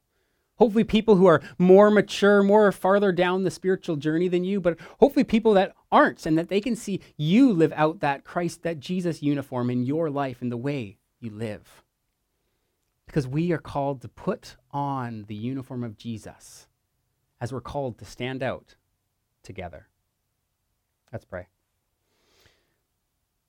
Hopefully, 0.58 0.84
people 0.84 1.16
who 1.16 1.26
are 1.26 1.42
more 1.58 1.90
mature, 1.90 2.44
more 2.44 2.72
farther 2.72 3.12
down 3.12 3.44
the 3.44 3.50
spiritual 3.50 3.96
journey 3.96 4.28
than 4.28 4.44
you, 4.44 4.62
but 4.62 4.80
hopefully, 5.00 5.24
people 5.24 5.54
that 5.54 5.74
aren't, 5.92 6.28
and 6.28 6.38
that 6.38 6.50
they 6.50 6.62
can 6.62 6.76
see 6.76 7.02
you 7.18 7.52
live 7.52 7.74
out 7.76 8.00
that 8.00 8.24
Christ, 8.24 8.62
that 8.62 8.80
Jesus 8.80 9.24
uniform 9.24 9.72
in 9.72 9.84
your 9.84 10.12
life 10.12 10.44
in 10.44 10.50
the 10.50 10.56
way 10.56 10.98
you 11.20 11.32
live. 11.32 11.84
Because 13.08 13.28
we 13.28 13.52
are 13.52 13.58
called 13.58 14.02
to 14.04 14.08
put 14.08 14.56
on 14.70 15.26
the 15.28 15.36
uniform 15.36 15.84
of 15.84 15.98
Jesus 15.98 16.68
as 17.46 17.54
we're 17.54 17.62
called 17.62 18.00
to 18.00 18.06
stand 18.06 18.42
out 18.42 18.74
together. 19.44 19.88
Let's 21.14 21.26
pray. 21.26 21.46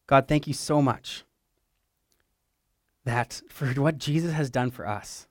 God, 0.06 0.28
thank 0.28 0.46
you 0.46 0.52
so 0.52 0.82
much 0.82 1.24
that 3.06 3.40
for 3.48 3.68
what 3.68 3.96
Jesus 3.96 4.35
has 4.35 4.50
done 4.50 4.70
for 4.70 4.87
us, 4.87 5.28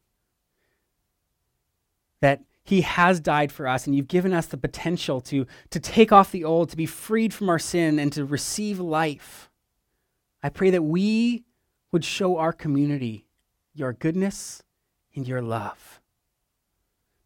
that 2.21 2.41
he 2.63 2.81
has 2.81 3.19
died 3.19 3.51
for 3.51 3.67
us, 3.67 3.85
and 3.85 3.95
you've 3.95 4.07
given 4.07 4.33
us 4.33 4.47
the 4.47 4.57
potential 4.57 5.21
to, 5.21 5.45
to 5.69 5.79
take 5.79 6.11
off 6.11 6.31
the 6.31 6.43
old, 6.43 6.71
to 6.71 6.75
be 6.75 6.87
freed 6.87 7.35
from 7.35 7.49
our 7.51 7.59
sin, 7.59 7.99
and 7.99 8.11
to 8.13 8.25
receive 8.25 8.79
life. 8.79 9.51
I 10.41 10.49
pray 10.49 10.71
that 10.71 10.81
we 10.81 11.43
would 11.91 12.03
show 12.03 12.37
our 12.37 12.51
community 12.51 13.27
your 13.75 13.93
goodness 13.93 14.63
and 15.15 15.27
your 15.27 15.43
love. 15.43 16.01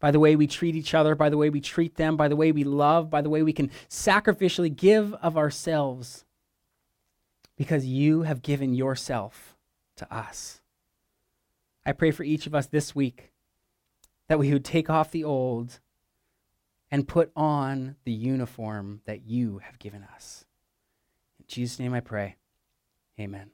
By 0.00 0.10
the 0.10 0.18
way 0.18 0.34
we 0.34 0.46
treat 0.46 0.74
each 0.74 0.94
other, 0.94 1.14
by 1.14 1.28
the 1.28 1.36
way 1.36 1.50
we 1.50 1.60
treat 1.60 1.96
them, 1.96 2.16
by 2.16 2.28
the 2.28 2.36
way 2.36 2.52
we 2.52 2.64
love, 2.64 3.10
by 3.10 3.20
the 3.20 3.28
way 3.28 3.42
we 3.42 3.52
can 3.52 3.70
sacrificially 3.88 4.74
give 4.74 5.12
of 5.14 5.36
ourselves, 5.36 6.24
because 7.56 7.84
you 7.86 8.22
have 8.22 8.42
given 8.42 8.74
yourself 8.74 9.56
to 9.96 10.12
us. 10.12 10.62
I 11.84 11.92
pray 11.92 12.10
for 12.10 12.24
each 12.24 12.46
of 12.46 12.54
us 12.54 12.66
this 12.66 12.94
week 12.94 13.30
that 14.28 14.38
we 14.38 14.52
would 14.52 14.64
take 14.64 14.88
off 14.88 15.10
the 15.10 15.24
old 15.24 15.80
and 16.90 17.06
put 17.06 17.30
on 17.36 17.96
the 18.04 18.12
uniform 18.12 19.02
that 19.04 19.26
you 19.26 19.58
have 19.58 19.78
given 19.78 20.06
us. 20.14 20.44
In 21.38 21.44
Jesus' 21.46 21.78
name 21.78 21.92
I 21.92 22.00
pray. 22.00 22.36
Amen. 23.18 23.50